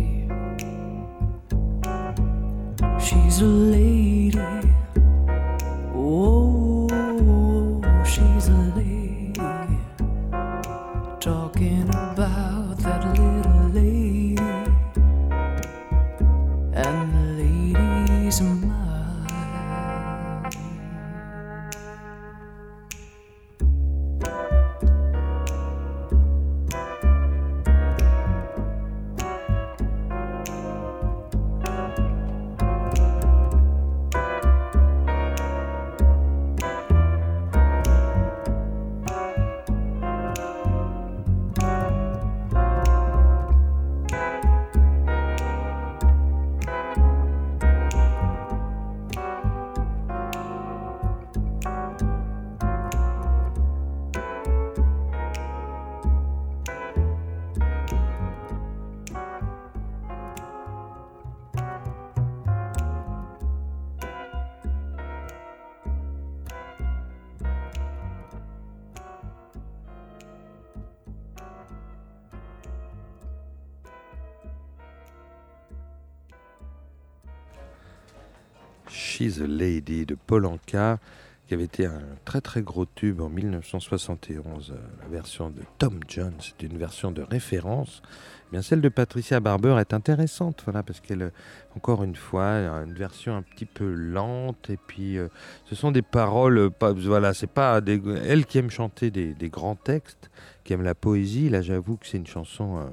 [79.42, 81.00] A Lady de Paul Anka.
[81.48, 86.00] qui avait été un très très gros tube en 1971, euh, la version de Tom
[86.08, 88.02] Jones, c'est une version de référence.
[88.48, 91.32] Eh bien celle de Patricia Barber est intéressante, voilà, parce qu'elle,
[91.76, 95.28] encore une fois, a une version un petit peu lente, et puis euh,
[95.66, 99.76] ce sont des paroles, euh, pas, voilà, c'est pas elle qui aime chanter des, grands
[99.76, 100.32] textes,
[100.64, 101.50] qui aime la poésie.
[101.50, 102.90] Là, j'avoue que c'est une chanson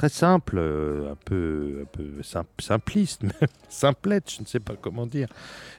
[0.00, 3.20] très simple, euh, un peu, un peu sim- simpliste,
[3.68, 5.28] simplette, je ne sais pas comment dire.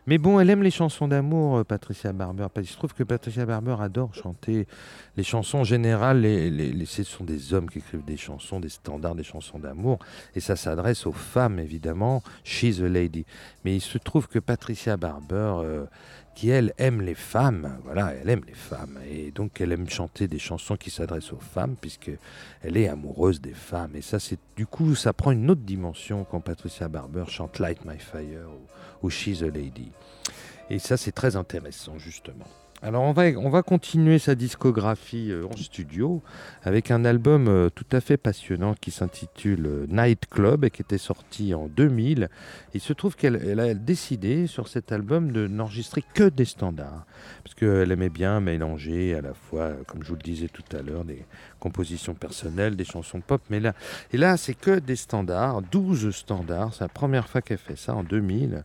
[0.06, 2.46] Mais bon, elle aime les chansons d'amour, euh, Patricia Barber.
[2.58, 4.68] Il se trouve que Patricia Barber adore chanter
[5.18, 6.22] les chansons en général.
[6.22, 9.98] Les- ce sont des hommes qui écrivent des chansons, des standards, des chansons d'amour.
[10.36, 12.22] Et ça s'adresse aux femmes, évidemment.
[12.44, 13.26] She's a lady.
[13.66, 15.86] Mais il se trouve que Patricia Barber, euh,
[16.36, 18.98] qui elle aime les femmes, voilà, elle aime les femmes.
[19.10, 22.12] Et donc elle aime chanter des chansons qui s'adressent aux femmes, puisque
[22.62, 23.96] elle est amoureuse des femmes.
[23.96, 27.86] Et ça, c'est du coup, ça prend une autre dimension quand Patricia Barber chante Light
[27.86, 29.92] My Fire ou, ou She's a Lady.
[30.70, 32.48] Et ça, c'est très intéressant, justement.
[32.84, 36.24] Alors, on va, on va continuer sa discographie euh, en studio
[36.64, 40.82] avec un album euh, tout à fait passionnant qui s'intitule euh, Night Club et qui
[40.82, 42.28] était sorti en 2000.
[42.74, 47.06] Il se trouve qu'elle elle a décidé sur cet album de n'enregistrer que des standards
[47.44, 50.82] parce qu'elle aimait bien mélanger à la fois, comme je vous le disais tout à
[50.82, 51.24] l'heure, des
[51.60, 53.44] compositions personnelles, des chansons pop.
[53.52, 53.76] Mais là,
[54.12, 56.74] et là, c'est que des standards, 12 standards.
[56.74, 58.64] C'est la première fois qu'elle fait ça en 2000.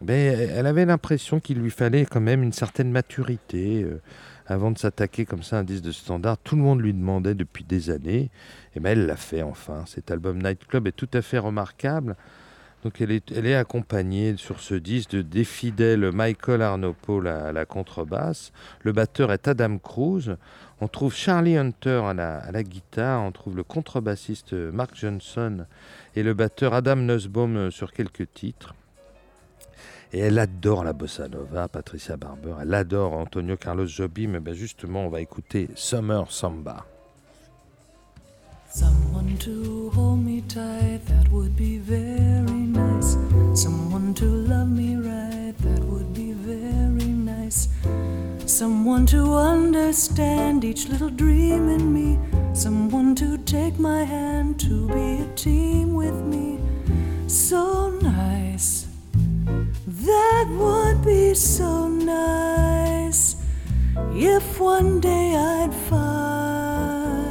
[0.00, 4.00] Ben, elle avait l'impression qu'il lui fallait quand même une certaine maturité euh,
[4.46, 6.38] avant de s'attaquer comme ça à un disque de standard.
[6.38, 8.30] Tout le monde lui demandait depuis des années.
[8.76, 9.84] Et ben, elle l'a fait enfin.
[9.86, 12.16] Cet album Night Club est tout à fait remarquable.
[12.84, 18.52] Donc elle est, accompagnée sur ce disque de des Michael Arnopol à, à la contrebasse.
[18.82, 20.36] Le batteur est Adam Cruz.
[20.80, 23.24] On trouve Charlie Hunter à la, à la guitare.
[23.24, 25.66] On trouve le contrebassiste Mark Johnson
[26.14, 28.74] et le batteur Adam Nussbaum euh, sur quelques titres.
[30.12, 32.54] Et elle adore la bossa nova, Patricia Barber.
[32.62, 34.28] Elle adore Antonio Carlos Jobim.
[34.28, 36.86] Mais ben justement, on va écouter Summer Samba.
[38.70, 43.16] Someone to hold me tight, that would be very nice.
[43.54, 47.68] Someone to love me right, that would be very nice.
[48.46, 52.18] Someone to understand each little dream in me.
[52.54, 56.58] Someone to take my hand, to be a team with me.
[57.26, 58.37] So nice.
[60.08, 63.36] That would be so nice
[64.14, 67.28] if one day I'd find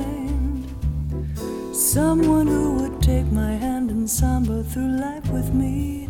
[1.74, 6.08] someone who would take my hand and samba through life with me.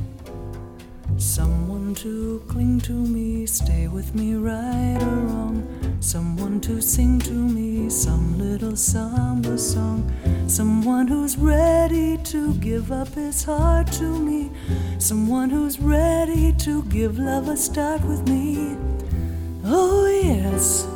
[1.15, 5.63] Someone to cling to me, stay with me right or wrong.
[6.01, 10.11] Someone to sing to me some little samba song.
[10.47, 14.49] Someone who's ready to give up his heart to me.
[14.97, 18.77] Someone who's ready to give love a start with me.
[19.65, 20.87] Oh, yes,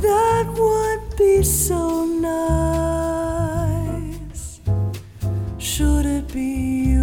[0.00, 3.40] that would be so nice.
[5.58, 6.97] Should it be you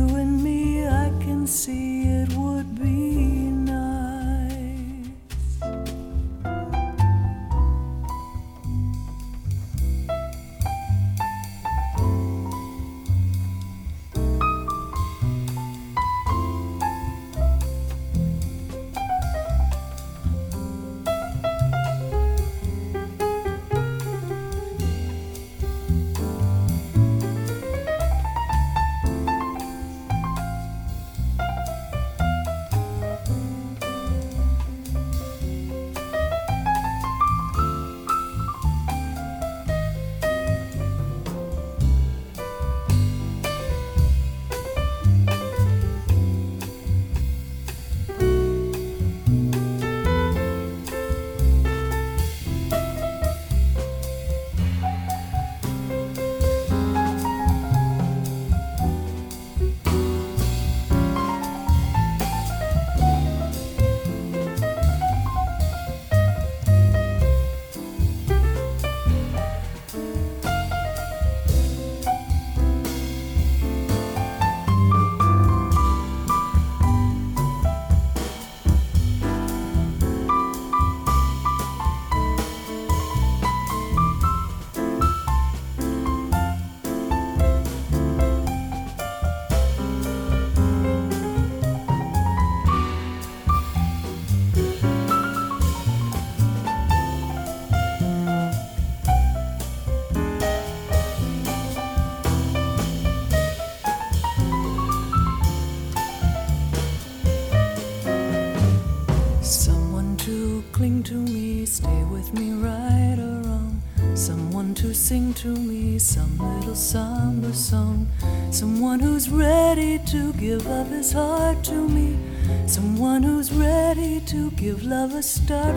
[124.76, 125.75] give love a start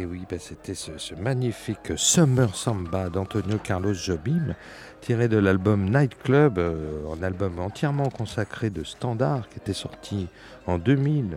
[0.00, 4.54] Et oui, ben, c'était ce, magnifique Summer Samba d'Antonio Carlos Jobim,
[5.02, 10.28] tiré de l'album Night Club, euh, un album entièrement consacré de standards qui était sorti
[10.66, 11.36] en 2000,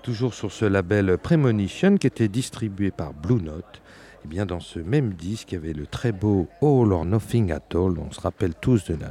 [0.00, 3.82] toujours sur ce label Premonition qui était distribué par Blue Note.
[4.24, 7.52] Et bien dans ce même disque, il y avait le très beau All or Nothing
[7.52, 7.98] at All.
[7.98, 9.10] On se rappelle tous de la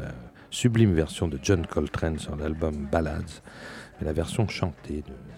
[0.49, 3.43] sublime version de John Coltrane sur l'album Ballads,
[3.99, 5.36] mais la version chantée de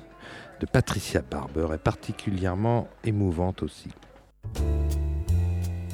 [0.60, 3.90] de Patricia Barber est particulièrement émouvante aussi.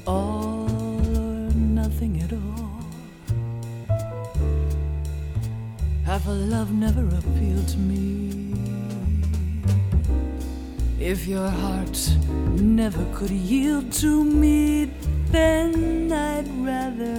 [0.08, 0.68] All
[1.18, 2.66] or nothing at all.
[6.06, 8.54] Have a love never appealed to me?
[11.00, 11.98] If your heart
[12.56, 14.92] never could yield to me,
[15.32, 17.18] then I'd rather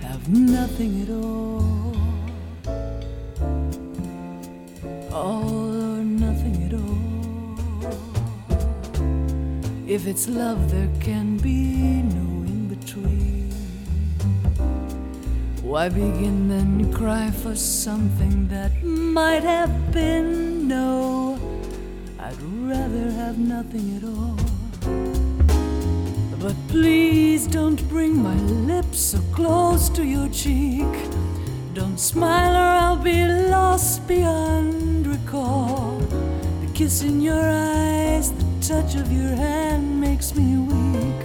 [0.00, 1.94] have nothing at all.
[5.12, 5.63] All
[9.86, 13.50] If it's love, there can be no in between.
[15.62, 21.38] Why begin then cry for something that might have been no?
[22.18, 24.38] I'd rather have nothing at all.
[26.40, 28.36] But please don't bring my
[28.70, 30.92] lips so close to your cheek.
[31.74, 35.98] Don't smile or I'll be lost beyond recall.
[36.62, 38.32] The kiss in your eyes,
[38.68, 41.22] touch of your hand makes me weak.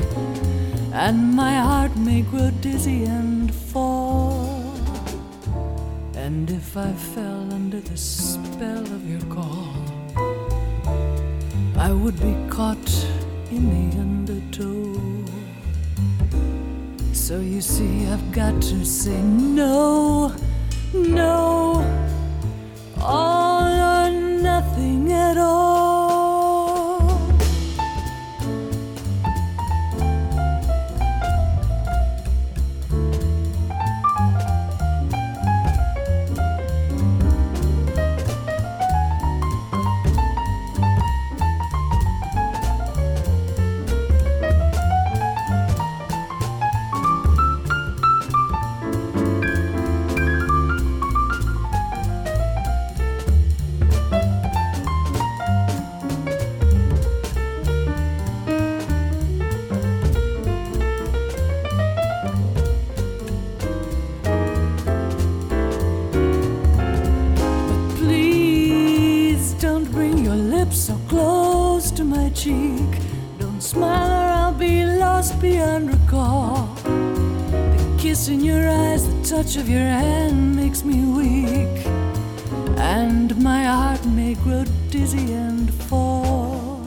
[0.92, 4.74] And my heart may grow dizzy and fall.
[6.16, 9.74] And if I fell under the spell of your call,
[11.78, 12.92] I would be caught
[13.52, 15.00] in the undertow.
[17.14, 20.36] So you see, I've got to say no,
[20.94, 21.86] no,
[23.00, 25.89] all or nothing at all.
[72.30, 73.02] Cheek.
[73.40, 76.68] Don't smile or I'll be lost beyond recall.
[76.84, 81.86] The kiss in your eyes, the touch of your hand makes me weak.
[82.78, 86.82] And my heart may grow dizzy and fall.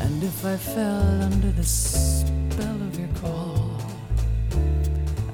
[0.00, 3.76] And if I fell under the spell of your call,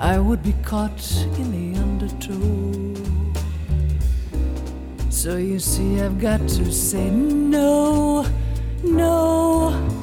[0.01, 1.05] I would be caught
[1.39, 2.89] in the undertow.
[5.11, 8.25] So you see, I've got to say no,
[8.85, 9.98] no,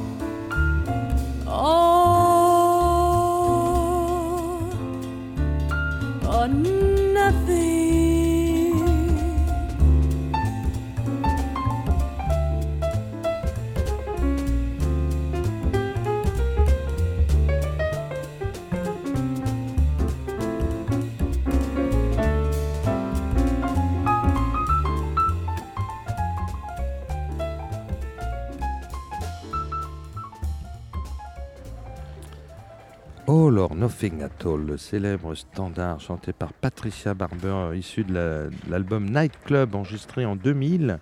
[33.86, 39.32] Nothing at All, le célèbre standard chanté par Patricia Barber, issu de la- l'album Night
[39.44, 40.98] Club, enregistré en 2000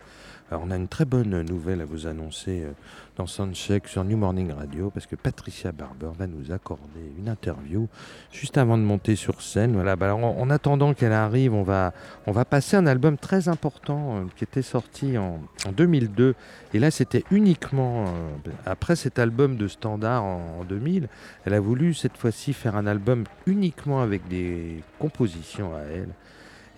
[0.51, 2.73] Alors, on a une très bonne nouvelle à vous annoncer euh,
[3.16, 7.89] dans Soundcheck sur New Morning Radio parce que Patricia Barber va nous accorder une interview
[8.31, 9.73] juste avant de monter sur scène.
[9.73, 11.95] Voilà, bah, en, en attendant qu'elle arrive, on va,
[12.27, 16.35] on va passer un album très important euh, qui était sorti en, en 2002.
[16.75, 21.09] Et là, c'était uniquement, euh, après cet album de standard en 2000,
[21.47, 26.11] elle a voulu cette fois-ci faire un album uniquement avec des compositions à elle.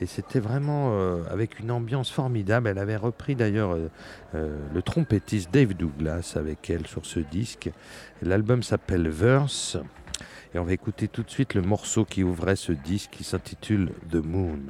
[0.01, 2.69] Et c'était vraiment euh, avec une ambiance formidable.
[2.69, 3.89] Elle avait repris d'ailleurs euh,
[4.35, 7.71] euh, le trompettiste Dave Douglas avec elle sur ce disque.
[8.21, 9.79] L'album s'appelle Verse.
[10.55, 13.91] Et on va écouter tout de suite le morceau qui ouvrait ce disque qui s'intitule
[14.11, 14.61] The Moon.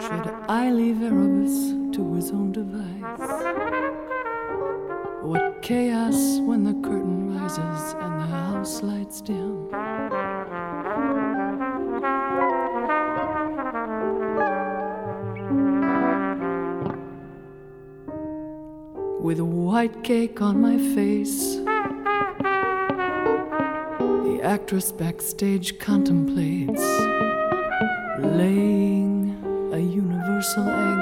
[0.00, 2.99] Should I leave Erebus to his own device?
[5.22, 9.66] What chaos when the curtain rises and the house lights dim?
[19.22, 21.56] With a white cake on my face,
[24.24, 26.82] the actress backstage contemplates
[28.18, 29.36] laying
[29.72, 30.99] a universal egg.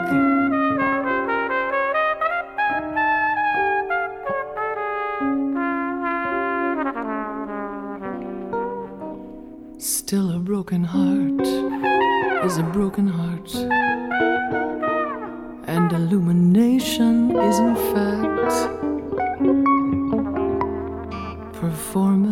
[10.68, 13.54] Broken heart is a broken heart,
[15.66, 18.52] and illumination is in fact
[21.54, 22.27] performance.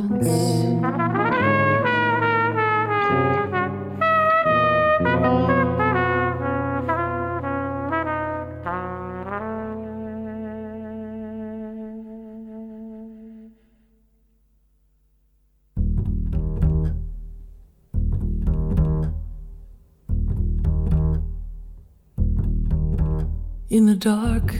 [23.76, 24.54] In the dark,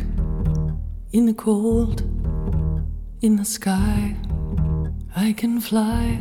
[1.11, 2.03] in the cold,
[3.23, 4.15] in the sky,
[5.17, 6.21] I can fly.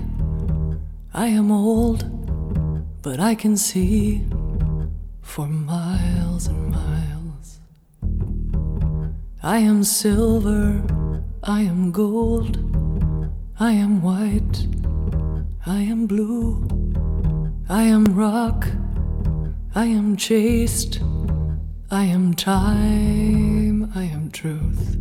[1.13, 2.05] I am old,
[3.01, 4.23] but I can see
[5.21, 7.59] for miles and miles.
[9.43, 10.81] I am silver,
[11.43, 12.55] I am gold,
[13.59, 14.67] I am white,
[15.65, 16.65] I am blue,
[17.67, 18.65] I am rock,
[19.75, 21.01] I am chaste.
[21.91, 24.97] I am time, I am truth.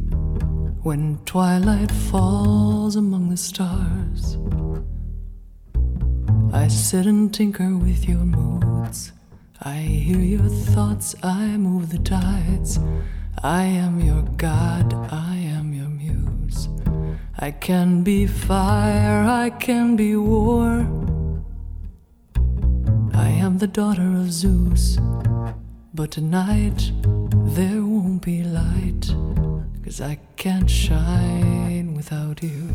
[0.82, 4.36] When twilight falls among the stars,
[6.52, 9.12] I sit and tinker with your moods.
[9.62, 12.78] I hear your thoughts, I move the tides.
[13.43, 16.69] I am your God, I am your muse.
[17.39, 20.86] I can be fire, I can be war.
[23.15, 24.98] I am the daughter of Zeus.
[25.97, 26.91] But tonight
[27.55, 29.15] there won't be light,
[29.85, 32.69] cause I can't shine without you.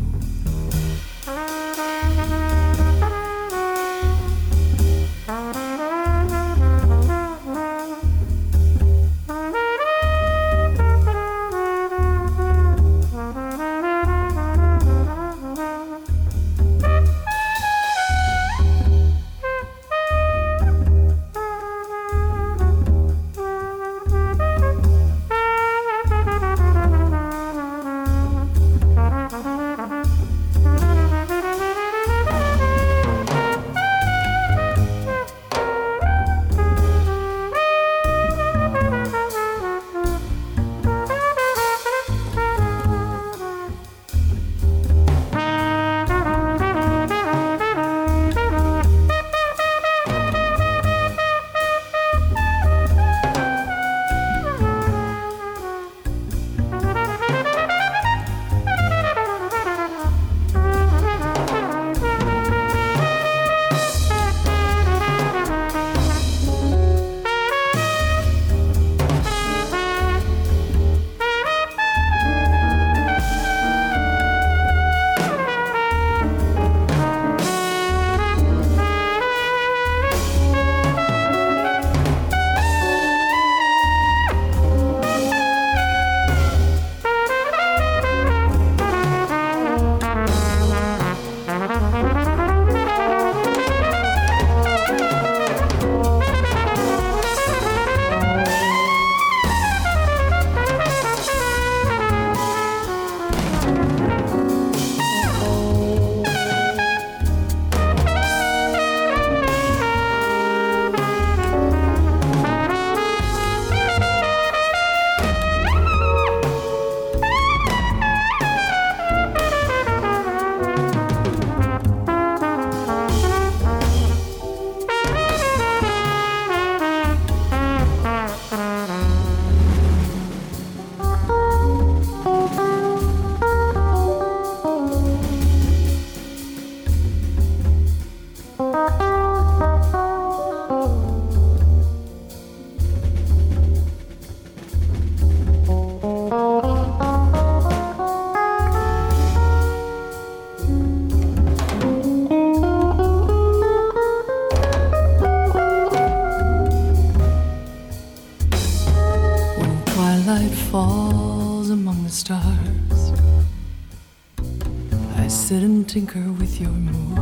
[165.90, 167.18] Tinker with your moods.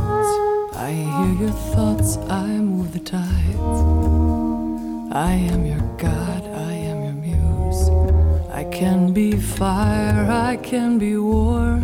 [0.77, 3.81] I hear your thoughts, I move the tides.
[5.11, 7.89] I am your God, I am your muse.
[8.51, 11.81] I can be fire, I can be war.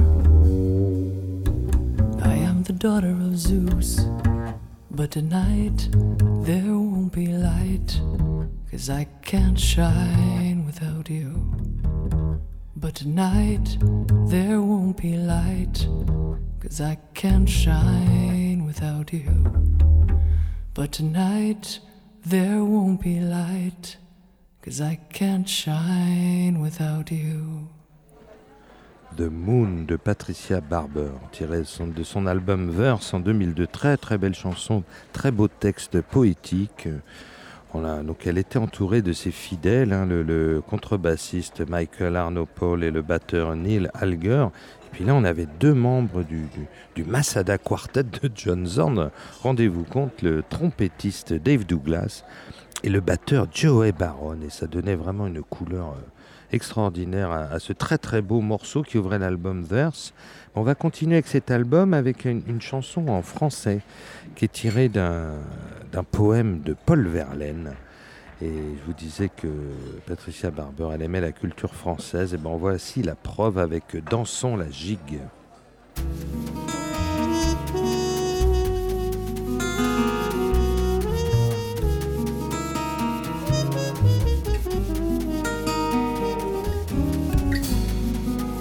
[2.23, 4.05] I am the daughter of Zeus.
[4.91, 5.89] But tonight
[6.45, 7.99] there won't be light,
[8.71, 11.31] cause I can't shine without you.
[12.77, 13.79] But tonight
[14.29, 15.89] there won't be light,
[16.65, 19.29] cause I can't shine without you.
[20.73, 21.81] But tonight
[22.25, 23.99] there won't be light,
[24.63, 27.69] cause I can't shine without you.
[29.17, 33.67] The Moon de Patricia Barber, tiré de son, album Verse en 2002.
[33.67, 34.83] Très très belle chanson,
[35.13, 36.89] très beau texte poétique.
[37.73, 42.91] Voilà, donc elle était entourée de ses fidèles, hein, le, contrebassiste Michael Arno Paul et
[42.91, 44.47] le batteur Neil Alger.
[44.95, 46.47] Puis là, on avait deux membres du,
[46.95, 49.11] du, Masada Quartet de John Zorn.
[49.43, 52.23] Rendez-vous compte, le trompettiste Dave Douglas
[52.85, 54.39] et le batteur Joey Baron.
[54.47, 58.97] Et ça donnait vraiment une couleur euh, extraordinaire à, ce très très beau morceau qui
[58.97, 60.15] ouvrait l'album Verse.
[60.55, 63.81] On va continuer avec cet album avec une, chanson en français
[64.37, 65.35] qui est tirée d'un
[66.13, 67.73] poème de Paul Verlaine.
[68.43, 69.49] Et je vous disais que
[70.07, 72.35] Patricia Barber, elle aimait la culture française.
[72.35, 75.21] Et ben voici la preuve avec Dansons la gigue.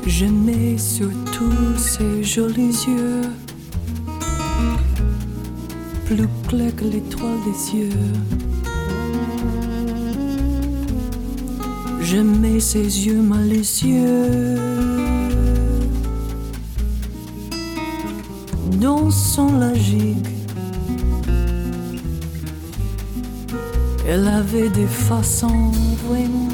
[0.06, 3.22] Je mets sur tous ces jolis yeux,
[6.06, 8.43] plus clair que l'étoile des cieux.
[12.12, 14.58] Mets ses yeux malicieux,
[18.80, 20.28] dansant la gigue.
[24.06, 25.72] Elle avait des façons
[26.08, 26.50] vraiment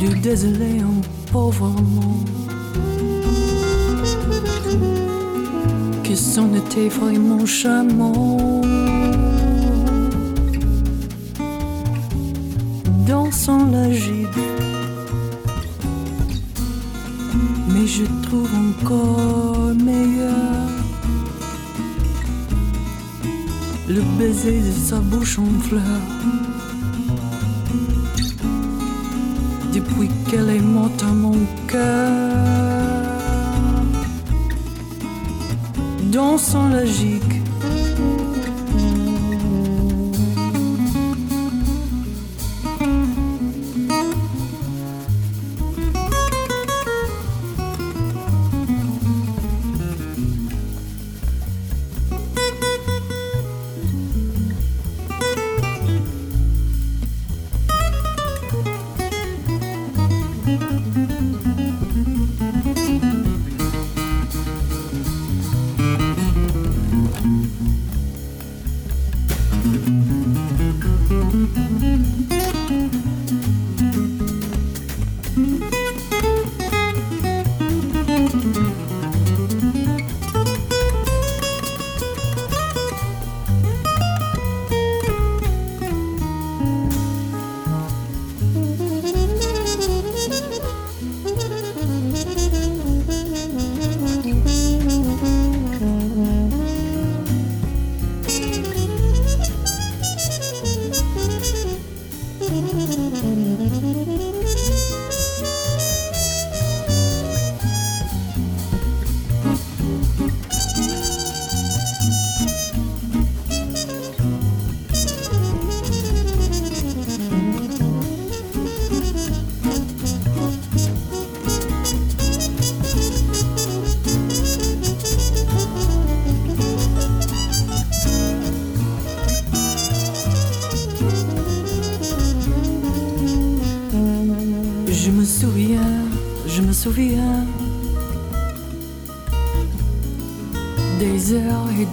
[0.00, 2.24] du désolé en pauvrement
[6.02, 8.62] qui s'en était vraiment charmant
[13.06, 14.26] dansant la gigue
[17.72, 20.68] mais je trouve encore meilleur
[23.88, 26.16] le baiser de sa bouche en fleurs
[29.76, 31.36] depuis qu'elle est morte à mon
[31.68, 32.22] cœur.
[36.10, 37.45] Dansant la gigue.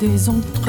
[0.03, 0.62] Des entretiens.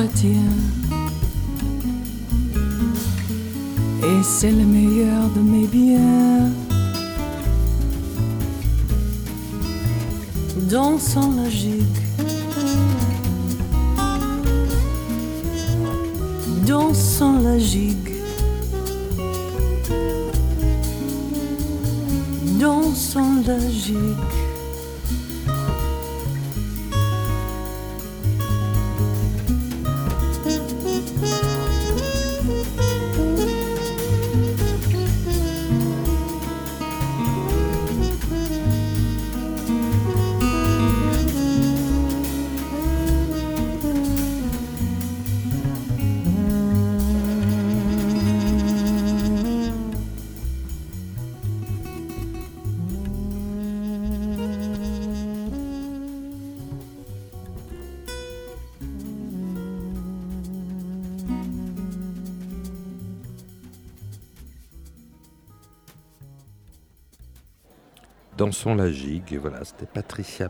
[68.54, 69.38] Dansons la gigue.
[69.40, 70.48] Voilà, c'était Patricia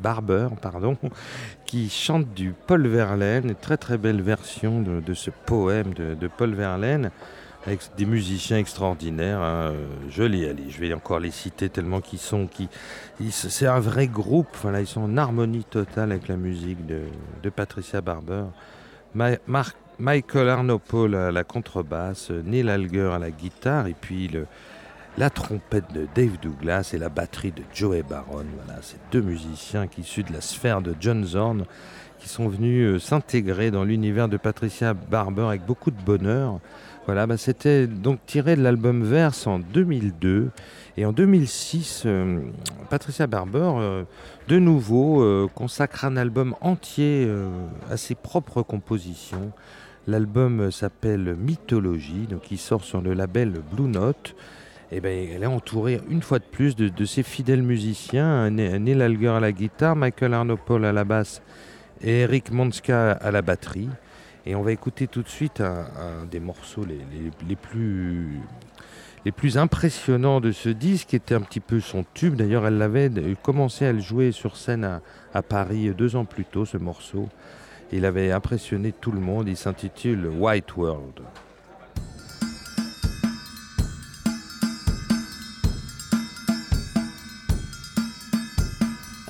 [0.00, 0.96] Barber, pardon,
[1.66, 6.54] qui chante du Paul Verlaine, une très très belle version de, ce poème de, Paul
[6.54, 7.10] Verlaine
[7.66, 9.40] avec des musiciens extraordinaires.
[9.40, 9.72] Hein.
[10.08, 12.46] Je, les, je vais encore les citer tellement qu'ils sont.
[12.46, 12.68] Qui,
[13.30, 14.56] c'est un vrai groupe.
[14.62, 18.44] Voilà, ils sont en harmonie totale avec la musique de, Patricia Barber.
[19.98, 24.46] Michael Arnopole à la contrebasse, Neil Alger à la guitare et puis le,
[25.18, 28.44] la trompette de Dave Douglas et la batterie de Joey Baron.
[28.64, 31.64] Voilà, ces deux musiciens issus de la sphère de John Zorn
[32.22, 36.60] qui sont venus euh, s'intégrer dans l'univers de Patricia Barber avec beaucoup de bonheur.
[37.06, 40.50] Voilà, bah, c'était donc tiré de l'album Verse en 2002.
[40.96, 42.40] Et en 2006, euh,
[42.90, 44.04] Patricia Barber, euh,
[44.46, 47.28] de nouveau, consacre un album entier
[47.90, 49.52] à ses propres compositions.
[50.06, 54.34] L'album s'appelle Mythologie, donc il sort sur le label Blue Note.
[54.94, 59.28] Et ben, elle est entourée une fois de plus de, ses fidèles musiciens, Neil Alger
[59.28, 61.40] à la guitare, Michael Arnopol à la basse
[62.02, 63.88] et Eric Monska à la batterie.
[64.44, 68.36] Et on va écouter tout de suite un, des morceaux les, plus,
[69.56, 72.34] impressionnants de ce disque, qui était un petit peu son tube.
[72.34, 73.10] D'ailleurs, elle avait
[73.42, 75.00] commencé à le jouer sur scène
[75.32, 77.30] à Paris deux ans plus tôt, ce morceau.
[77.92, 79.48] Il avait impressionné tout le monde.
[79.48, 81.22] Il s'intitule White World.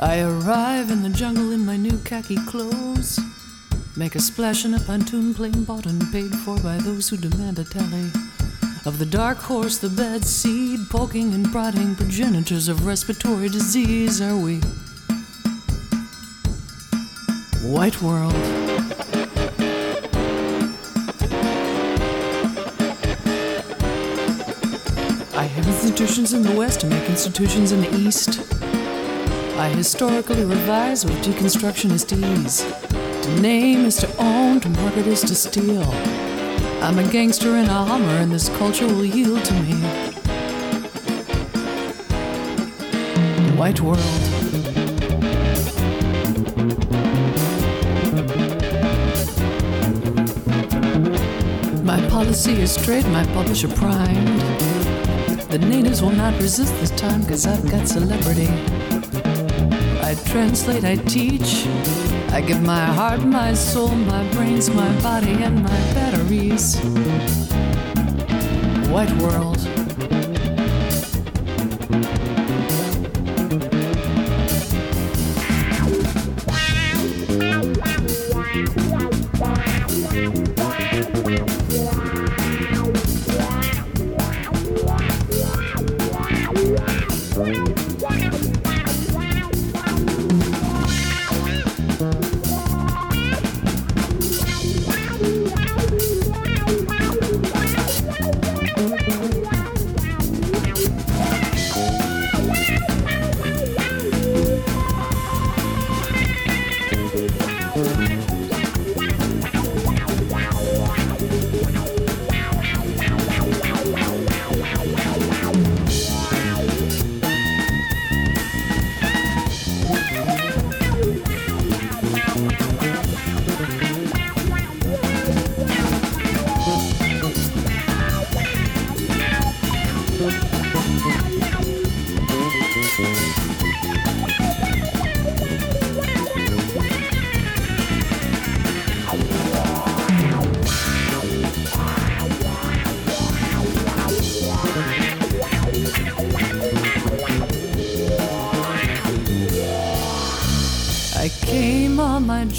[0.02, 3.20] I arrive in the jungle in my new khaki clothes.
[3.96, 7.60] Make a splash in a pontoon plane bought and paid for by those who demand
[7.60, 8.10] a tally.
[8.84, 14.36] Of the dark horse, the bad seed, poking and prodding progenitors of respiratory disease, are
[14.36, 14.56] we?
[17.62, 18.34] White world.
[25.32, 28.81] I have institutions in the West to make institutions in the East.
[29.62, 32.66] I historically revise with deconstructionist ease.
[33.22, 35.84] To name is to own, to market is to steal.
[36.82, 39.74] I'm a gangster in a Hummer, and this culture will yield to me.
[43.56, 44.00] White world.
[51.84, 54.40] My policy is straight, my publisher primed.
[55.52, 58.48] The natives will not resist this time, cause I've got celebrity.
[60.12, 61.66] I translate, I teach.
[62.32, 66.76] I give my heart, my soul, my brains, my body, and my batteries.
[68.90, 69.81] White world.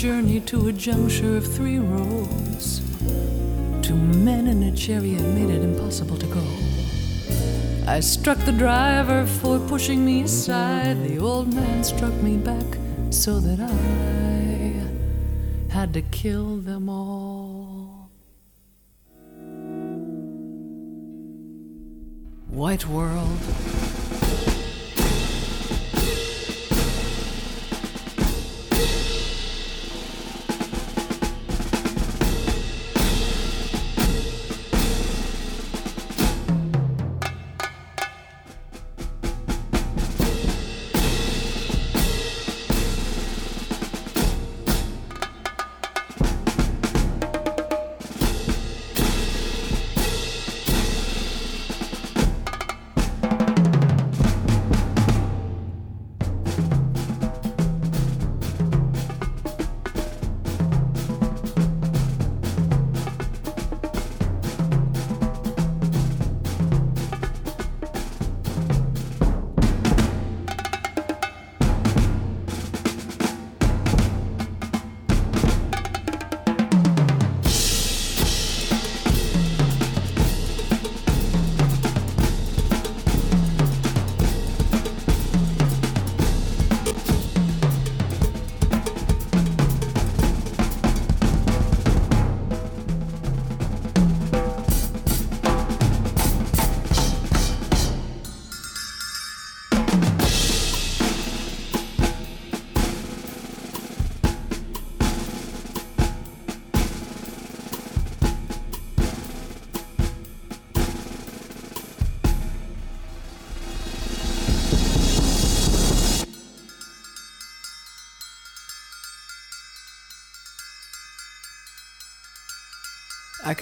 [0.03, 2.81] Journey to a juncture of three roads.
[3.81, 6.43] Two men in a chariot made it impossible to go.
[7.87, 11.01] I struck the driver for pushing me aside.
[11.07, 12.65] The old man struck me back
[13.11, 13.73] so that I
[15.71, 18.09] had to kill them all.
[22.49, 23.39] White world.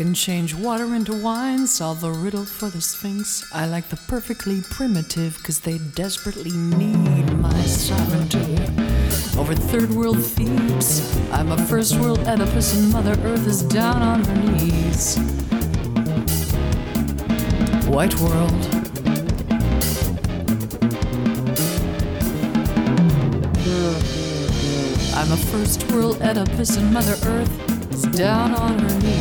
[0.03, 3.47] Can change water into wine, solve the riddle for the Sphinx.
[3.53, 8.57] I like the perfectly primitive, cause they desperately need my sovereignty.
[9.37, 11.01] Over third world Thebes,
[11.31, 15.17] I'm a first world Oedipus, and Mother Earth is down on her knees.
[17.85, 18.61] White world.
[25.13, 29.20] I'm a first world Oedipus, and Mother Earth is down on her knees.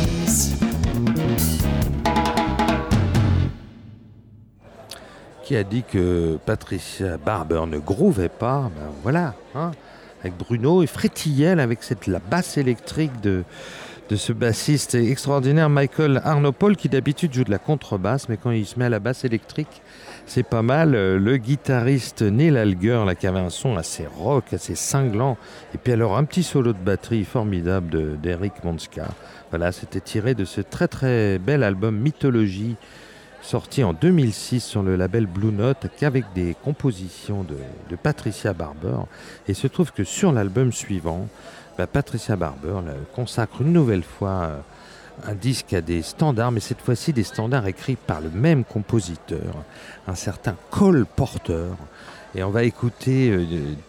[5.55, 9.71] A dit que Patricia Barber ne grouvait pas Ben voilà, hein,
[10.21, 13.43] avec Bruno et frétillait avec cette, la basse électrique de,
[14.09, 18.65] de ce bassiste extraordinaire Michael Arnopol qui d'habitude joue de la contrebasse, mais quand il
[18.65, 19.81] se met à la basse électrique,
[20.25, 20.91] c'est pas mal.
[20.91, 25.37] Le guitariste Neil Alger, qui avait un son assez rock, assez cinglant,
[25.73, 29.07] et puis alors un petit solo de batterie formidable de- d'Eric Monska.
[29.49, 32.77] Voilà, c'était tiré de ce très très bel album Mythologie
[33.41, 39.05] sorti en 2006 sur le label Blue Note qu'avec des compositions de, Patricia Barber.
[39.47, 41.27] Et il se trouve que sur l'album suivant,
[41.77, 44.59] bah, Patricia Barber là, consacre une nouvelle fois euh,
[45.25, 49.55] un disque à des standards, mais cette fois-ci des standards écrits par le même compositeur,
[50.07, 51.67] un certain Cole Porter.
[52.33, 53.45] Et on va écouter euh,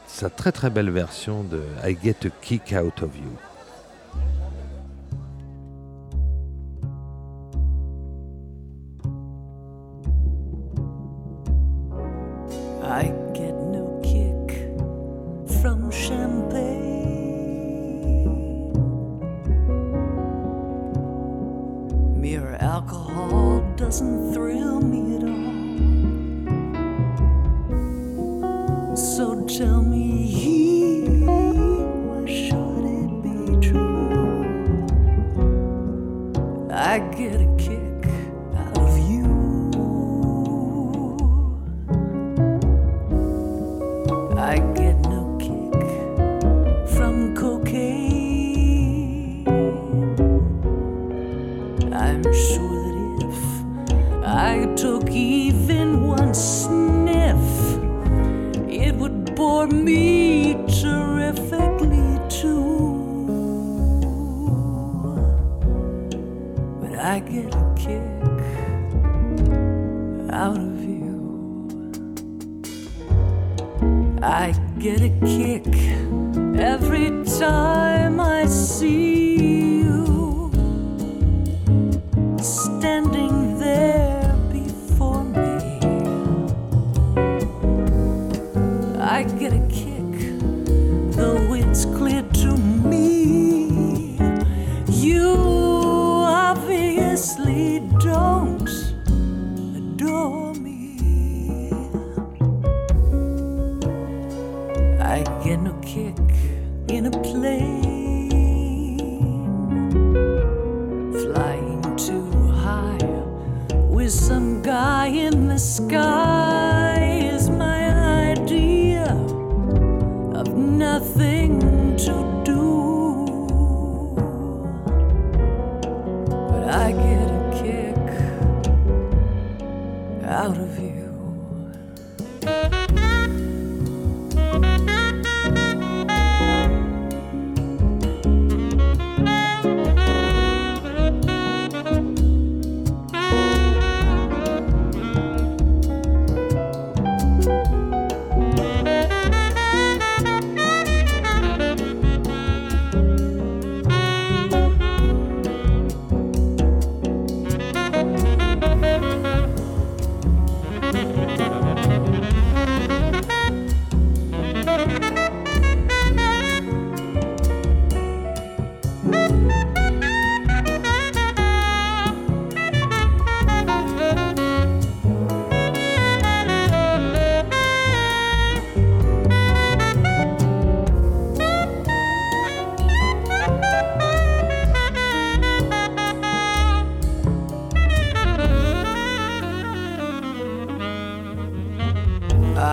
[0.07, 3.52] sa très très belle version de I Get a Kick Out of You.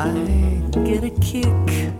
[0.02, 0.14] I
[0.86, 1.92] get a kick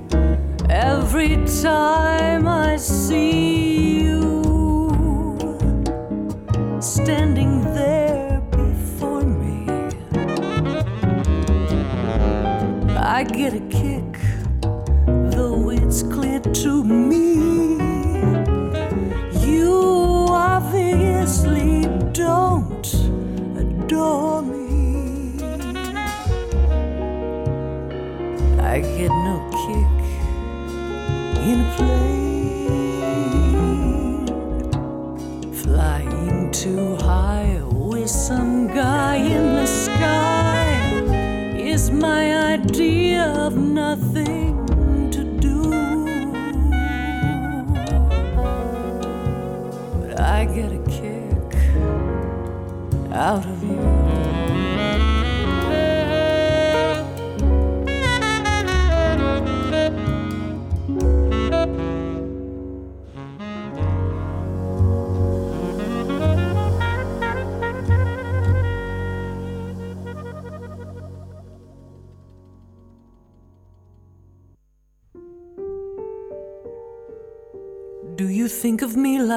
[0.70, 3.69] every time I see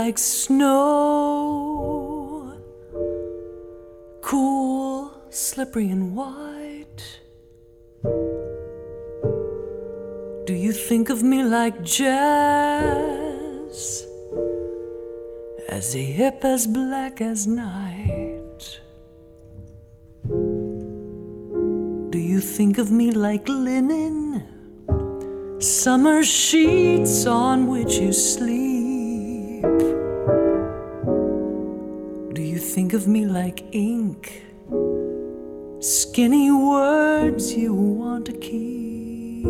[0.05, 0.81] like snow?
[4.21, 7.03] Cool, slippery, and white?
[10.49, 12.79] Do you think of me like jazz?
[15.69, 18.81] As hip as black as night?
[22.15, 24.19] Do you think of me like linen?
[25.61, 28.73] Summer sheets on which you sleep.
[32.63, 34.45] Think of me like ink?
[35.81, 39.43] Skinny words you want to keep.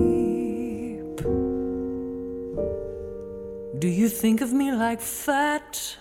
[3.79, 5.99] Do you think of me like fat?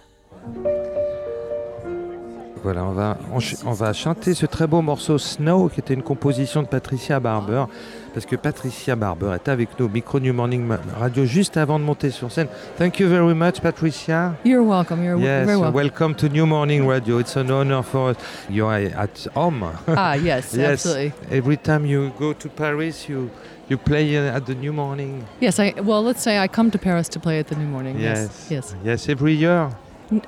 [2.64, 3.18] Voilà, on va,
[3.66, 7.66] on, va chanter ce très beau morceau Snow, qui était une composition de Patricia Barber,
[8.14, 10.70] parce que Patricia Barber est avec nous au micro New Morning
[11.00, 12.48] Radio juste avant de monter sur scène.
[12.78, 14.36] Thank you very much, Patricia.
[14.46, 15.04] You're welcome.
[15.04, 15.74] You're yes, very welcome.
[15.74, 17.18] welcome to New Morning Radio.
[17.20, 18.18] It's an honor for us.
[18.48, 19.64] You are at home.
[19.88, 20.86] ah, yes, Yes.
[20.86, 21.14] absolutely.
[21.32, 23.32] Every time you go to Paris, you
[23.70, 25.26] you play uh, at the New Morning.
[25.40, 28.00] Yes, I well, let's say I come to Paris to play at the New Morning.
[28.00, 29.70] Yes, yes, Yes, every year.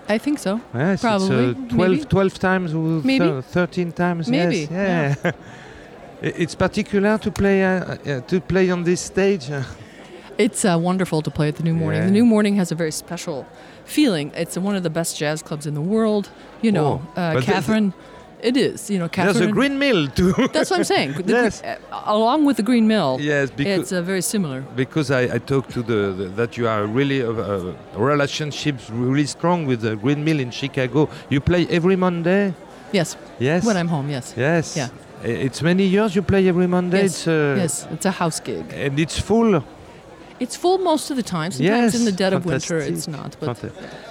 [0.07, 0.59] I think so.
[0.73, 2.03] Yes, Probably, it's, uh, 12, maybe.
[2.05, 3.25] 12 times or Maybe.
[3.25, 4.27] thir- 13 times.
[4.29, 5.15] Maybe, Yes, yeah.
[5.31, 5.33] I-
[6.21, 9.49] it's particular to play uh, uh, to play on this stage.
[10.37, 12.01] It's uh, wonderful to play at the New Morning.
[12.01, 12.07] Yeah.
[12.07, 13.45] The New Morning has a very special
[13.85, 14.31] feeling.
[14.35, 16.29] It's one of the best jazz clubs in the world.
[16.63, 17.93] You know, Oh, uh, Catherine.
[18.43, 18.89] It is.
[18.89, 20.33] You know, There's a green mill too.
[20.53, 21.13] That's what I'm saying.
[21.25, 21.61] The Yes.
[21.63, 24.61] uh, along with the Green Mill, yes, because it's uh, very similar.
[24.75, 27.73] because I, I talked to the, the that you are really uh, uh,
[28.13, 31.09] relationships really strong with the green mill in Chicago.
[31.29, 32.53] You play every Monday.
[32.91, 33.65] Yes, Yes.
[33.65, 34.09] when I'm home.
[34.11, 34.75] Yes, yes.
[34.77, 34.89] Yeah.
[35.23, 37.01] It's many years you play every Monday.
[37.03, 38.65] Yes, It's, uh, yes, it's a house gig.
[38.73, 39.63] And it's full.
[40.39, 41.51] It's full most of the time.
[41.51, 43.37] Sometimes Yes, in the dead of winter, it's not.
[43.39, 43.57] But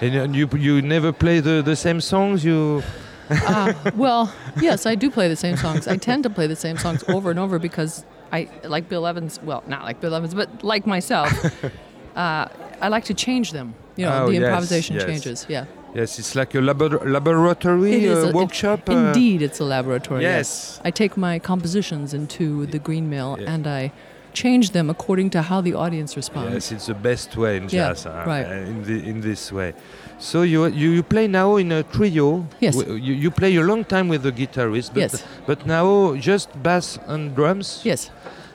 [0.00, 2.42] And you you never play the, the same songs.
[2.44, 2.82] You
[3.30, 5.86] Uh, well, yes, I do play the same songs.
[5.88, 9.40] I tend to play the same songs over and over because I like Bill Evans.
[9.42, 11.30] Well, not like Bill Evans, but like myself,
[12.16, 12.48] uh,
[12.80, 13.74] I like to change them.
[13.96, 15.04] You know, Oh, the improvisation yes.
[15.04, 15.46] changes.
[15.48, 18.88] Yeah, yes, it's like a labor- laboratory It uh, a- it- workshop.
[18.88, 20.22] uh, indeed, it's a laboratory.
[20.22, 20.80] Yes.
[20.84, 23.52] I take my compositions into the Green Mill Yeah.
[23.52, 23.92] and I
[24.32, 26.54] change them according to how the audience responds.
[26.54, 28.06] Yes, it's the best way in Yeah, jazz.
[28.06, 28.46] uh, right.
[28.46, 29.74] uh, in, the, in this way.
[30.18, 32.46] So you, you you play now in a trio.
[32.60, 32.76] Yes.
[32.76, 35.24] W- You, you play a long time with the guitarist, but Yes.
[35.46, 37.80] but now just bass and drums.
[37.84, 38.10] Yes.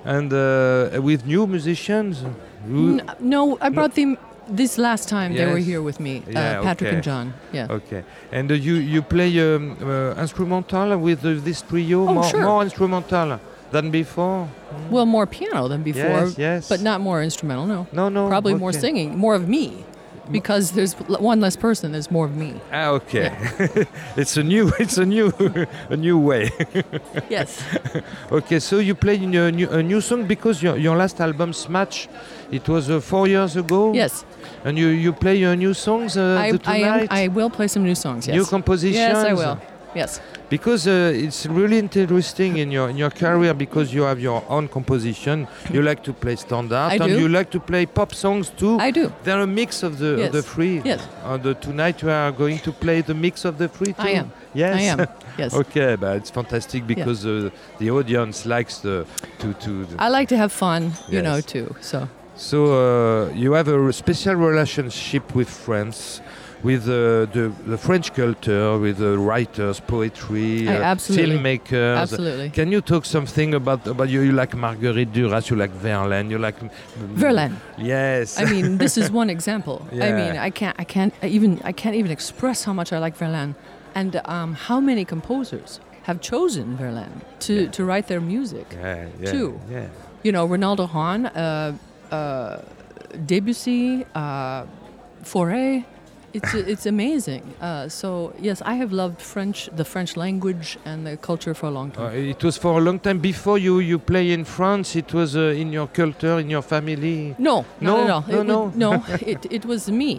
[0.06, 2.24] And uh, with new musicians.
[2.66, 4.18] N- no, I brought them
[4.56, 6.96] this last time they were here with me, uh, Patrick okay.
[6.96, 7.34] and John.
[7.54, 7.68] Yeah.
[7.78, 8.04] Okay.
[8.32, 12.08] And uh, you you play um, uh, instrumental with uh, this trio.
[12.08, 12.44] Oh, more, sure.
[12.44, 13.40] more instrumental
[13.72, 14.48] than before.
[14.90, 16.70] Well, more piano than before, Yes, yes.
[16.70, 17.66] but not more instrumental.
[17.66, 17.88] No.
[17.92, 18.28] No, no.
[18.30, 19.84] Probably more singing, more of me,
[20.32, 21.91] because there's one less person.
[21.91, 22.60] There's more of me.
[22.72, 23.32] Ah, okay.
[24.18, 25.32] it's a new, it's a new,
[25.90, 26.49] a new way.
[27.30, 27.64] Yes.
[28.32, 32.08] Okay, so you played a new, a new song because your, your last album, Smash,
[32.52, 33.94] it was uh, four years ago.
[33.94, 34.26] yes.
[34.64, 36.99] And you, you play your new songs uh, I, the I am.
[36.99, 37.08] tonight?
[37.12, 38.28] I will play some new songs.
[38.28, 38.36] Yes.
[38.36, 38.95] New compositions.
[38.95, 39.60] Yes, I will.
[39.95, 40.22] Yes.
[40.49, 44.68] Because uh, it's really interesting in your in your career because you have your own
[44.68, 45.47] composition.
[45.73, 47.19] You like to play standard I and do.
[47.19, 48.77] you like to play pop songs too.
[48.80, 49.11] I do.
[49.23, 50.31] They're a mix of the of Yes.
[50.31, 50.81] the three.
[50.85, 51.01] Yes.
[51.26, 54.01] And uh, tonight you are going to play the mix of the three too.
[54.07, 54.31] I am.
[54.53, 54.76] Yes.
[54.76, 55.07] I am.
[55.38, 55.53] Yes.
[55.53, 59.05] okay, but it's fantastic because uh, the audience likes the
[59.39, 59.85] to to.
[59.99, 61.76] I like to have fun, you know, too.
[61.81, 66.22] So So uh, you have a special relationship with France,
[66.64, 71.98] with uh, the, the French culture, with the writers, poetry, I uh, absolutely- filmmakers.
[71.98, 72.50] absolutely.
[72.50, 74.22] Can you talk something about about you?
[74.22, 76.56] You like Marguerite Duras, you like Verlaine, you like
[77.16, 77.56] Verlaine.
[77.78, 78.40] Yes.
[78.40, 79.88] I mean, this is one example.
[79.92, 80.06] Yeah.
[80.08, 83.16] I mean, I can't, I can't even, I can't even express how much I like
[83.16, 83.56] Verlaine,
[83.96, 88.66] and um, how many composers have chosen Verlaine to, to write their music.
[88.72, 89.52] Yeah, yeah.
[89.70, 89.88] Yeah.
[90.24, 91.76] You know, Ronaldo Hahn, uh,
[92.12, 92.62] uh,
[93.26, 94.66] Debussy, uh,
[95.24, 95.84] Fauré.
[96.38, 97.43] It's, it's amazing.
[97.61, 98.07] Uh, so
[98.47, 101.99] yes, I have loved French, the French language and the culture for a long Uh,
[102.09, 102.30] time.
[102.34, 104.95] it was for a long time before you, you play in France.
[104.95, 107.35] It was uh, in your culture, in your family.
[107.49, 107.93] no, No?
[108.07, 108.43] not at all.
[108.43, 108.91] No, it no.
[108.91, 109.03] No,
[109.34, 110.11] it, it was me.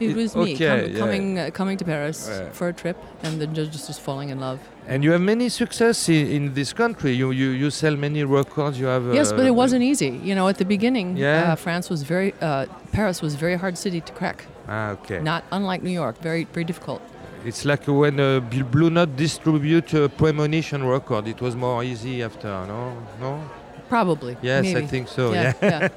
[0.00, 0.98] It was me okay, com- yeah.
[1.02, 2.48] coming uh, coming to Paris Yeah.
[2.58, 4.58] for a trip and then just just falling in love.
[4.88, 7.12] And you have many success in, in this country.
[7.12, 8.78] You, you you sell many records.
[8.80, 9.04] You have.
[9.14, 10.10] yes, but uh, it wasn't easy.
[10.28, 11.52] You know, at the beginning, Yeah.
[11.52, 14.38] uh, France was very uh, Paris was a very hard city to crack.
[14.68, 15.20] Ah, okay.
[15.20, 17.02] Not unlike New York, very very difficult.
[17.44, 21.26] It's like when uh, Bl- Blue Note distribute a Premonition record.
[21.26, 22.96] It was more easy after, no?
[23.20, 23.40] No?
[23.88, 24.36] Probably.
[24.40, 24.84] Yes, maybe.
[24.84, 25.32] I think so.
[25.32, 25.52] Yeah.
[25.62, 25.88] Yeah.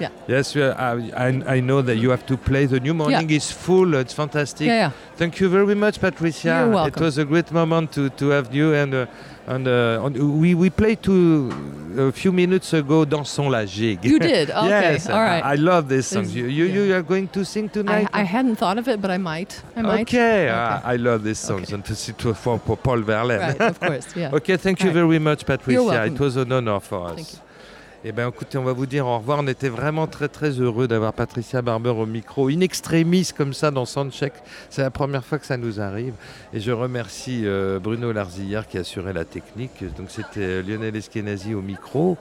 [0.00, 0.08] yeah.
[0.28, 0.74] Yes, uh,
[1.16, 2.66] I, I, know that you have to play.
[2.66, 3.94] The new morning is full.
[3.94, 4.66] It's fantastic.
[4.66, 4.90] Yeah, yeah.
[5.16, 6.48] Thank you very much, Patricia.
[6.48, 7.02] You're welcome.
[7.02, 8.74] It was a great moment to, to have you.
[8.74, 9.06] And, uh,
[9.46, 11.50] and uh, on- we, we played to
[11.98, 14.04] a few minutes ago Dansons la Gigue.
[14.04, 14.50] You did?
[14.56, 15.42] Okay, yes, all right.
[15.44, 16.28] I, I love this song.
[16.28, 18.08] You, you, you are going to sing I, tonight?
[18.12, 19.62] I hadn't thought of it, but I might.
[19.76, 20.00] I might.
[20.02, 20.48] Okay, Okay.
[20.50, 21.62] I, I love this song.
[21.62, 21.74] Okay.
[21.74, 23.40] And this it was for, for Paul Verlaine.
[23.40, 24.06] Right, of course.
[24.16, 24.30] Yeah.
[24.34, 24.94] Ok, thank you Right.
[24.94, 26.04] very much, Patricia.
[26.04, 27.40] It was an honor for us.
[28.04, 29.38] Eh bien, écoutez, on va vous dire au revoir.
[29.40, 33.70] On était vraiment très, très heureux d'avoir Patricia Barber au micro, in extremis comme ça
[33.70, 34.34] dans Soundcheck.
[34.68, 36.12] C'est la première fois que ça nous arrive.
[36.52, 39.82] Et je remercie euh, Bruno Larzillière qui a assuré la technique.
[39.96, 42.18] Donc, c'était euh, Lionel Eskenazi au micro.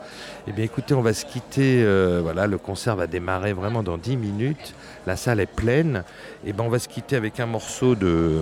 [0.47, 1.83] Eh bien, écoutez, on va se quitter.
[1.83, 4.73] euh, voilà, le concert va démarrer vraiment dans 10 minutes.
[5.05, 6.03] La salle est pleine.
[6.45, 8.41] Et ben, on va se quitter avec un morceau de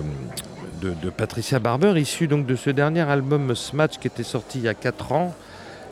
[1.16, 4.74] Patricia Barber, issu donc de ce dernier album Smatch qui était sorti il y a
[4.74, 5.34] 4 ans.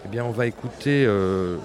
[0.05, 1.57] Eh bien, on va écouter, euh,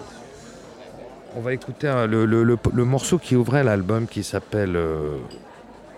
[1.36, 5.18] on va écouter le morceau qui ouvrait l'album qui s'appelle euh,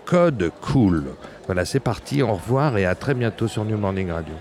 [0.06, 1.04] Code Cool.
[1.46, 4.34] Voilà, c'est parti, au revoir et à très bientôt sur New Morning Radio.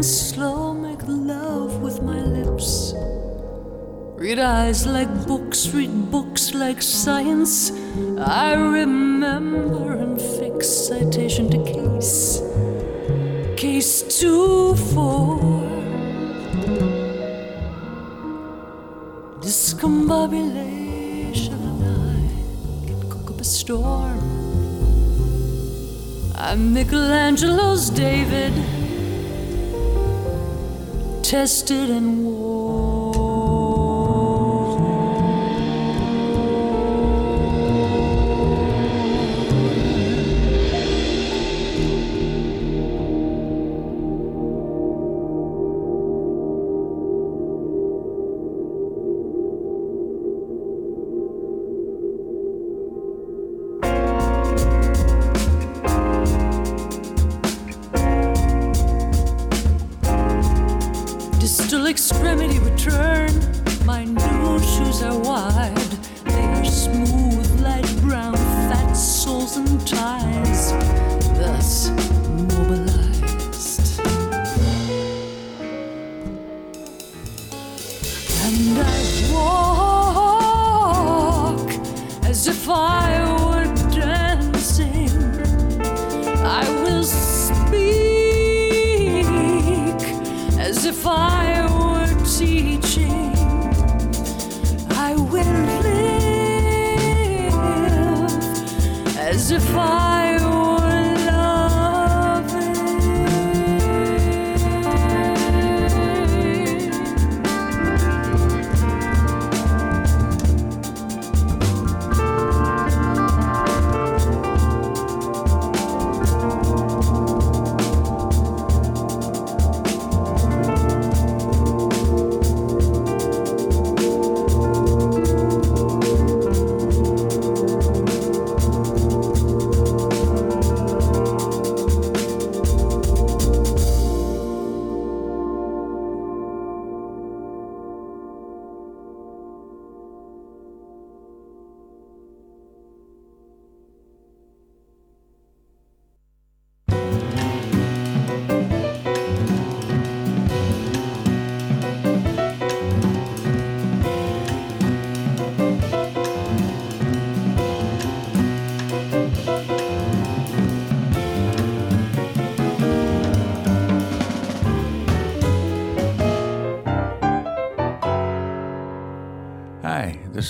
[0.00, 2.94] And slow make love with my lips.
[4.16, 7.70] Read eyes like books, read books like science.
[8.18, 12.40] I remember and fix citation to case.
[13.58, 15.38] Case two four.
[19.44, 24.18] Discombobulation and I can cook up a storm.
[26.36, 28.54] I'm Michelangelo's David,
[31.30, 32.39] tested and Distal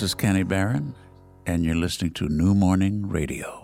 [0.01, 0.95] this is Kenny Barron,
[1.45, 3.60] and you're listening to New Morning Radio.